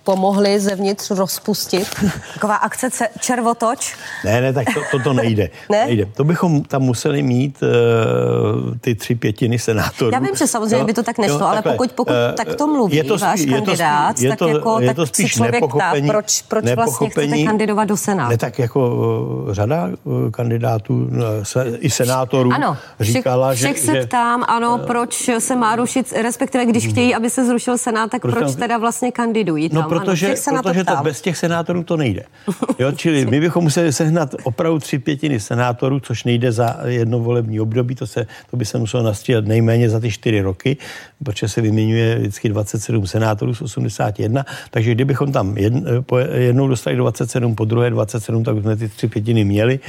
pomohli 0.03 0.59
zevnitř 0.59 1.11
rozpustit. 1.11 1.87
Taková 2.33 2.55
akce 2.55 2.89
červotoč. 3.19 3.95
Ne, 4.25 4.41
ne, 4.41 4.53
tak 4.53 4.67
to, 4.73 4.81
to, 4.91 5.03
to 5.03 5.13
nejde. 5.13 5.49
ne? 5.69 5.85
nejde. 5.85 6.05
To 6.05 6.23
bychom 6.23 6.63
tam 6.63 6.81
museli 6.81 7.23
mít 7.23 7.40
uh, 7.47 8.77
ty 8.81 8.95
tři 8.95 9.15
pětiny 9.15 9.59
senátorů. 9.59 10.11
Já 10.13 10.19
vím, 10.19 10.35
že 10.35 10.47
samozřejmě 10.47 10.77
jo, 10.77 10.85
by 10.85 10.93
to 10.93 11.03
tak 11.03 11.17
nešlo, 11.17 11.39
jo, 11.39 11.45
ale 11.45 11.61
pokud, 11.61 11.91
pokud 11.91 12.13
uh, 12.13 12.35
tak 12.35 12.55
to 12.55 12.67
mluví 12.67 12.95
je 12.95 13.03
to 13.03 13.17
spí, 13.17 13.25
váš 13.25 13.39
je 13.39 13.47
kandidát, 13.47 14.15
to, 14.15 14.25
je 14.25 14.35
to, 14.35 14.45
tak, 14.45 14.55
jako, 14.55 14.79
je 14.79 14.93
to 14.93 15.05
spíš 15.05 15.33
tak 15.33 15.37
člověk 15.37 15.63
ptá, 15.75 15.93
proč, 16.07 16.41
proč 16.41 16.65
vlastně 16.75 17.09
chcete 17.09 17.43
kandidovat 17.43 17.85
do 17.85 17.97
senátu? 17.97 18.31
Ne, 18.31 18.37
tak 18.37 18.59
jako 18.59 18.95
uh, 18.95 19.53
řada 19.53 19.89
kandidátů, 20.31 21.09
se, 21.43 21.77
i 21.79 21.89
senátorů 21.89 22.53
ano, 22.53 22.77
říkala, 22.99 23.53
všech, 23.53 23.67
že... 23.67 23.73
Všech 23.73 23.85
se 23.85 24.05
ptám, 24.05 24.43
ano, 24.47 24.77
uh, 24.81 24.85
proč 24.85 25.29
se 25.39 25.55
má 25.55 25.75
rušit, 25.75 26.13
respektive 26.21 26.65
když 26.65 26.83
hmm. 26.83 26.91
chtějí, 26.91 27.15
aby 27.15 27.29
se 27.29 27.45
zrušil 27.45 27.77
senát, 27.77 28.11
tak 28.11 28.21
proč, 28.21 28.35
proč 28.35 28.55
teda 28.55 28.77
vlastně 28.77 29.11
kandidují 29.11 29.69
no, 29.73 29.81
tam? 29.81 29.91
No, 29.91 29.99
protože, 29.99 30.35
ano, 30.47 30.61
protože 30.63 30.83
to 30.83 30.95
bez 31.03 31.21
těch 31.21 31.37
senátorů 31.37 31.83
to 31.83 31.97
nejde. 31.97 32.23
Jo, 32.79 32.91
čili 32.91 33.25
my 33.25 33.39
bychom 33.39 33.63
museli 33.63 33.93
sehnat 33.93 34.35
opravdu 34.43 34.79
tři 34.79 34.99
pětiny 34.99 35.39
senátorů, 35.39 35.99
což 35.99 36.23
nejde 36.23 36.51
za 36.51 36.77
jedno 36.85 37.19
volební 37.31 37.59
období, 37.59 37.95
to, 37.95 38.07
se, 38.07 38.27
to 38.51 38.57
by 38.57 38.65
se 38.65 38.77
muselo 38.77 39.03
nastřílet 39.03 39.47
nejméně 39.47 39.89
za 39.89 39.99
ty 39.99 40.11
čtyři 40.11 40.41
roky, 40.41 40.77
protože 41.23 41.47
se 41.47 41.61
vyměňuje 41.61 42.19
vždycky 42.19 42.49
27 42.49 43.07
senátorů 43.07 43.55
z 43.55 43.61
81, 43.61 44.45
takže 44.71 44.91
kdybychom 44.91 45.31
tam 45.31 45.57
jedn, 45.57 45.87
jednou 46.33 46.67
dostali 46.67 46.95
27, 46.95 47.55
po 47.55 47.65
druhé 47.65 47.89
27, 47.89 48.43
tak 48.43 48.57
jsme 48.57 48.75
ty 48.75 48.89
tři 48.89 49.07
pětiny 49.07 49.43
měli. 49.43 49.79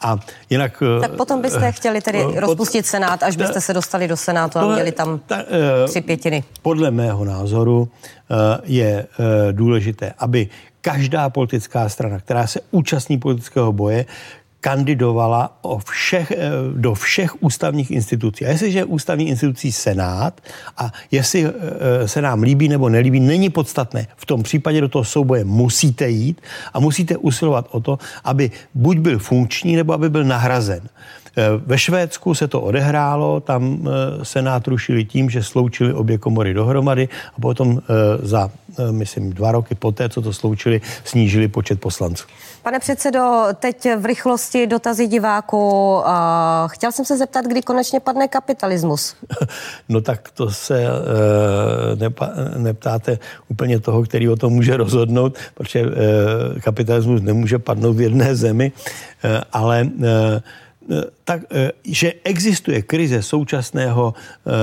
A 0.00 0.18
jinak... 0.50 0.82
Tak 1.00 1.12
potom 1.16 1.42
byste 1.42 1.72
chtěli 1.72 2.00
tedy 2.00 2.22
pod, 2.22 2.36
rozpustit 2.36 2.86
senát, 2.86 3.22
až 3.22 3.36
byste 3.36 3.60
se 3.60 3.74
dostali 3.74 4.08
do 4.08 4.16
senátu 4.16 4.58
a 4.58 4.74
měli 4.74 4.92
tam 4.92 5.20
ta, 5.26 5.44
tři 5.86 6.00
pětiny. 6.00 6.44
Podle 6.62 6.90
mého 6.90 7.24
názoru 7.24 7.88
je 8.64 9.06
důležité, 9.52 10.12
aby 10.18 10.48
každá 10.80 11.30
politická 11.30 11.88
strana, 11.88 12.18
která 12.18 12.46
se 12.46 12.60
účastní 12.70 13.18
politického 13.18 13.72
boje, 13.72 14.06
kandidovala 14.62 15.58
o 15.62 15.78
všech, 15.78 16.30
eh, 16.30 16.38
do 16.74 16.94
všech 16.94 17.42
ústavních 17.42 17.90
institucí. 17.90 18.46
A 18.46 18.48
jestliže 18.48 18.78
je 18.78 18.84
ústavní 18.84 19.28
institucí 19.28 19.72
Senát 19.72 20.40
a 20.76 20.92
jestli 21.10 21.44
eh, 21.44 22.08
se 22.08 22.22
nám 22.22 22.42
líbí 22.42 22.68
nebo 22.68 22.88
nelíbí, 22.88 23.20
není 23.20 23.50
podstatné. 23.50 24.06
V 24.16 24.26
tom 24.26 24.42
případě 24.42 24.80
do 24.80 24.88
toho 24.88 25.04
souboje 25.04 25.44
musíte 25.44 26.08
jít 26.08 26.40
a 26.72 26.80
musíte 26.80 27.16
usilovat 27.16 27.66
o 27.70 27.80
to, 27.80 27.98
aby 28.24 28.50
buď 28.74 28.98
byl 28.98 29.18
funkční, 29.18 29.76
nebo 29.76 29.92
aby 29.92 30.10
byl 30.10 30.24
nahrazen. 30.24 30.88
Eh, 31.36 31.42
ve 31.66 31.78
Švédsku 31.78 32.34
se 32.34 32.48
to 32.48 32.60
odehrálo, 32.60 33.40
tam 33.40 33.88
senát 34.22 34.68
rušili 34.68 35.04
tím, 35.04 35.30
že 35.30 35.42
sloučili 35.42 35.92
obě 35.92 36.18
komory 36.18 36.54
dohromady 36.54 37.08
a 37.36 37.40
potom 37.40 37.80
za, 38.22 38.50
myslím, 38.90 39.32
dva 39.32 39.52
roky 39.52 39.74
poté, 39.74 40.08
co 40.08 40.22
to 40.22 40.32
sloučili, 40.32 40.80
snížili 41.04 41.48
počet 41.48 41.80
poslanců. 41.80 42.26
Pane 42.62 42.78
předsedo, 42.78 43.44
teď 43.54 43.88
v 43.98 44.04
rychlosti 44.04 44.66
dotazy 44.66 45.06
diváků. 45.06 46.02
Chtěl 46.66 46.92
jsem 46.92 47.04
se 47.04 47.18
zeptat, 47.18 47.44
kdy 47.44 47.62
konečně 47.62 48.00
padne 48.00 48.28
kapitalismus. 48.28 49.16
No 49.88 50.00
tak 50.00 50.30
to 50.30 50.50
se 50.50 50.86
uh, 50.86 52.58
neptáte 52.58 53.18
úplně 53.48 53.80
toho, 53.80 54.02
který 54.02 54.28
o 54.28 54.36
tom 54.36 54.52
může 54.52 54.76
rozhodnout, 54.76 55.38
protože 55.54 55.84
kapitalismus 56.60 57.22
nemůže 57.22 57.58
padnout 57.58 57.96
v 57.96 58.00
jedné 58.00 58.36
zemi, 58.36 58.72
ale 59.52 59.88
tak, 61.24 61.42
že 61.84 62.12
existuje 62.24 62.82
krize 62.82 63.22
současného 63.22 64.14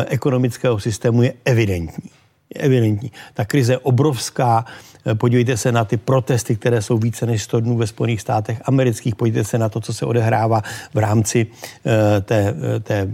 ekonomického 0.07 0.79
systému, 0.79 1.23
je 1.23 1.33
evidentní. 1.45 2.09
Je 2.55 2.61
evidentní. 2.61 3.11
Ta 3.33 3.45
krize 3.45 3.73
je 3.73 3.77
obrovská, 3.77 4.65
Eh, 5.05 5.15
podívejte 5.15 5.57
se 5.57 5.71
na 5.71 5.85
ty 5.85 5.97
protesty, 5.97 6.55
které 6.55 6.81
jsou 6.81 6.97
více 6.97 7.25
než 7.25 7.43
100 7.43 7.59
dnů 7.59 7.77
ve 7.77 7.87
Spojených 7.87 8.21
státech 8.21 8.61
amerických. 8.65 9.15
Podívejte 9.15 9.49
se 9.49 9.57
na 9.57 9.69
to, 9.69 9.81
co 9.81 9.93
se 9.93 10.05
odehrává 10.05 10.61
v 10.93 10.97
rámci 10.97 11.47
eh, 11.85 12.21
té, 12.21 12.55
eh, 12.75 12.79
té 12.79 13.13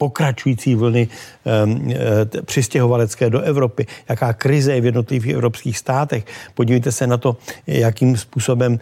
pokračující 0.00 0.74
vlny 0.74 1.08
přistěhovalecké 2.44 3.30
do 3.30 3.40
Evropy. 3.40 3.86
Jaká 4.08 4.32
krize 4.32 4.72
je 4.72 4.80
v 4.80 4.84
jednotlivých 4.84 5.34
evropských 5.34 5.78
státech. 5.78 6.24
Podívejte 6.54 6.92
se 6.92 7.06
na 7.06 7.16
to, 7.16 7.36
jakým 7.66 8.16
způsobem 8.16 8.80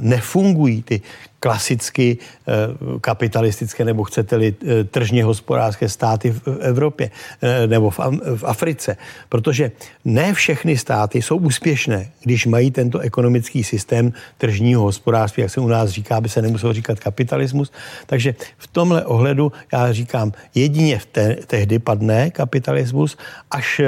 nefungují 0.00 0.82
ty 0.82 1.00
klasicky 1.40 2.18
eh, 2.18 2.52
kapitalistické 3.00 3.84
nebo 3.84 4.04
chcete-li 4.04 4.54
eh, 4.54 4.84
tržně 4.84 5.24
hospodářské 5.24 5.88
státy 5.88 6.30
v 6.30 6.58
Evropě 6.60 7.10
eh, 7.42 7.66
nebo 7.66 7.90
v 7.90 8.44
Africe. 8.44 8.96
Protože 9.28 9.70
ne 10.04 10.34
všechny 10.34 10.78
státy 10.78 11.22
jsou 11.22 11.36
úspěšné, 11.36 12.10
když 12.22 12.46
mají 12.46 12.70
tento 12.70 12.98
ekonomický 12.98 13.64
systém 13.64 14.12
tržního 14.38 14.82
hospodářství, 14.82 15.42
jak 15.42 15.50
se 15.50 15.60
u 15.60 15.68
nás 15.68 15.90
říká, 15.90 16.16
aby 16.16 16.28
se 16.28 16.42
nemuselo 16.42 16.72
říkat 16.72 17.00
kapitalismus. 17.00 17.72
Takže 18.06 18.34
v 18.58 18.66
tomhle 18.66 19.04
ohledu 19.04 19.52
já 19.72 19.92
říkám, 19.92 20.07
jedině 20.54 20.98
v 20.98 21.06
te, 21.06 21.36
tehdy 21.46 21.78
padne 21.78 22.30
kapitalismus, 22.30 23.16
až 23.50 23.80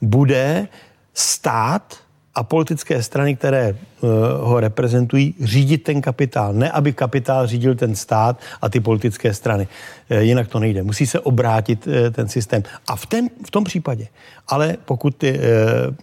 bude 0.00 0.68
stát 1.14 2.07
a 2.38 2.42
politické 2.42 3.02
strany, 3.02 3.36
které 3.36 3.68
eh, 3.68 4.06
ho 4.40 4.60
reprezentují, 4.60 5.34
řídit 5.40 5.82
ten 5.82 6.00
kapitál. 6.00 6.52
Ne, 6.52 6.70
aby 6.70 6.92
kapitál 6.92 7.46
řídil 7.46 7.74
ten 7.74 7.94
stát 7.94 8.40
a 8.62 8.68
ty 8.68 8.80
politické 8.80 9.34
strany. 9.34 9.68
Eh, 10.10 10.22
jinak 10.22 10.48
to 10.48 10.58
nejde. 10.58 10.82
Musí 10.82 11.06
se 11.06 11.20
obrátit 11.20 11.88
eh, 11.88 12.10
ten 12.10 12.28
systém. 12.28 12.62
A 12.86 12.96
v, 12.96 13.06
ten, 13.06 13.28
v 13.46 13.50
tom 13.50 13.64
případě, 13.64 14.06
ale 14.48 14.76
pokud 14.84 15.24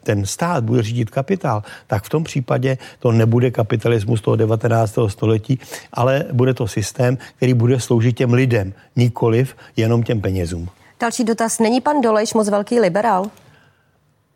ten 0.03 0.25
stát 0.25 0.63
bude 0.63 0.83
řídit 0.83 1.09
kapitál, 1.09 1.63
tak 1.87 2.03
v 2.03 2.09
tom 2.09 2.23
případě 2.23 2.77
to 2.99 3.11
nebude 3.11 3.51
kapitalismus 3.51 4.21
toho 4.21 4.35
19. 4.35 4.99
století, 5.07 5.59
ale 5.93 6.25
bude 6.33 6.53
to 6.53 6.67
systém, 6.67 7.17
který 7.37 7.53
bude 7.53 7.79
sloužit 7.79 8.17
těm 8.17 8.33
lidem, 8.33 8.73
nikoliv 8.95 9.55
jenom 9.75 10.03
těm 10.03 10.21
penězům. 10.21 10.69
Další 10.99 11.23
dotaz. 11.23 11.59
Není 11.59 11.81
pan 11.81 12.01
Dolejš 12.01 12.33
moc 12.33 12.49
velký 12.49 12.79
liberál? 12.79 13.31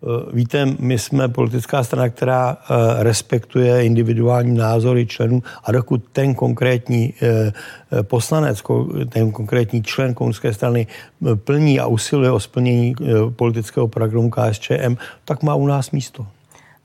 Eh, 0.03 0.31
víte, 0.33 0.65
my 0.79 0.99
jsme 0.99 1.27
politická 1.27 1.83
strana, 1.83 2.09
která 2.09 2.57
eh, 2.61 3.03
respektuje 3.03 3.85
individuální 3.85 4.57
názory 4.57 5.05
členů 5.05 5.43
a 5.63 5.71
dokud 5.71 6.03
ten 6.11 6.35
konkrétní 6.35 7.13
eh, 7.21 7.53
poslanec, 8.03 8.63
ten 9.09 9.31
konkrétní 9.31 9.83
člen 9.83 10.13
komunistické 10.13 10.53
strany 10.53 10.87
plní 11.35 11.79
a 11.79 11.87
usiluje 11.87 12.31
o 12.31 12.39
splnění 12.39 12.95
politického 13.29 13.87
programu 13.87 14.29
KSČM, 14.29 14.95
tak 15.25 15.43
má 15.43 15.55
u 15.55 15.67
nás 15.67 15.91
místo. 15.91 16.27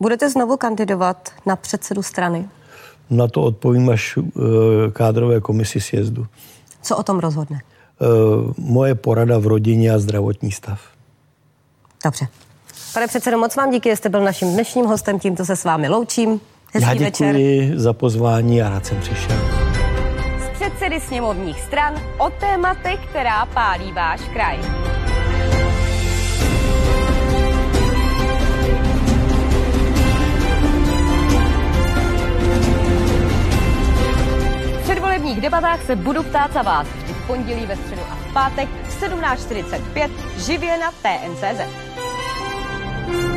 Budete 0.01 0.31
znovu 0.31 0.57
kandidovat 0.57 1.31
na 1.47 1.57
předsedu 1.57 2.03
strany? 2.03 2.49
Na 3.11 3.29
to 3.29 3.43
odpovím 3.43 3.91
až 3.91 4.19
kádrové 4.93 5.41
komisi 5.41 5.81
sjezdu. 5.81 6.27
Co 6.83 6.97
o 6.97 7.03
tom 7.03 7.19
rozhodne? 7.19 7.61
Moje 8.59 8.95
porada 8.95 9.39
v 9.39 9.47
rodině 9.47 9.91
a 9.91 9.99
zdravotní 9.99 10.53
stav. 10.53 10.81
Dobře. 12.05 12.27
Pane 12.95 13.07
předsedo, 13.07 13.39
moc 13.39 13.57
vám 13.57 13.71
díky, 13.71 13.89
že 13.91 13.97
jste 13.97 14.09
byl 14.09 14.21
naším 14.21 14.53
dnešním 14.53 14.85
hostem, 14.85 15.19
tímto 15.19 15.45
se 15.45 15.57
s 15.57 15.65
vámi 15.65 15.89
loučím. 15.89 16.41
Hezký 16.75 16.89
Já 16.89 16.95
děkuji 16.95 17.61
večer. 17.61 17.79
za 17.79 17.93
pozvání 17.93 18.63
a 18.63 18.69
rád 18.69 18.87
jsem 18.87 19.01
přišel. 19.01 19.37
Z 20.47 20.49
předsedy 20.61 21.01
sněmovních 21.01 21.61
stran 21.61 21.95
o 22.19 22.31
tématech, 22.31 23.01
která 23.11 23.47
pálí 23.47 23.93
váš 23.93 24.21
kraj. 24.33 24.59
V 34.79 34.83
předvolebních 34.83 35.41
debatách 35.41 35.83
se 35.87 35.97
budu 35.97 36.23
ptát 36.23 36.53
za 36.53 36.63
vás 36.63 36.87
vždy 36.89 37.13
v 37.13 37.27
pondělí, 37.27 37.67
ve 37.67 37.77
středu 37.77 38.03
a 38.11 38.15
v 38.15 38.33
pátek 38.33 38.69
v 38.69 39.03
17.45 39.03 40.11
živě 40.37 40.79
na 40.79 40.91
TNCZ. 40.91 41.84
Thank 43.07 43.25
you. 43.29 43.34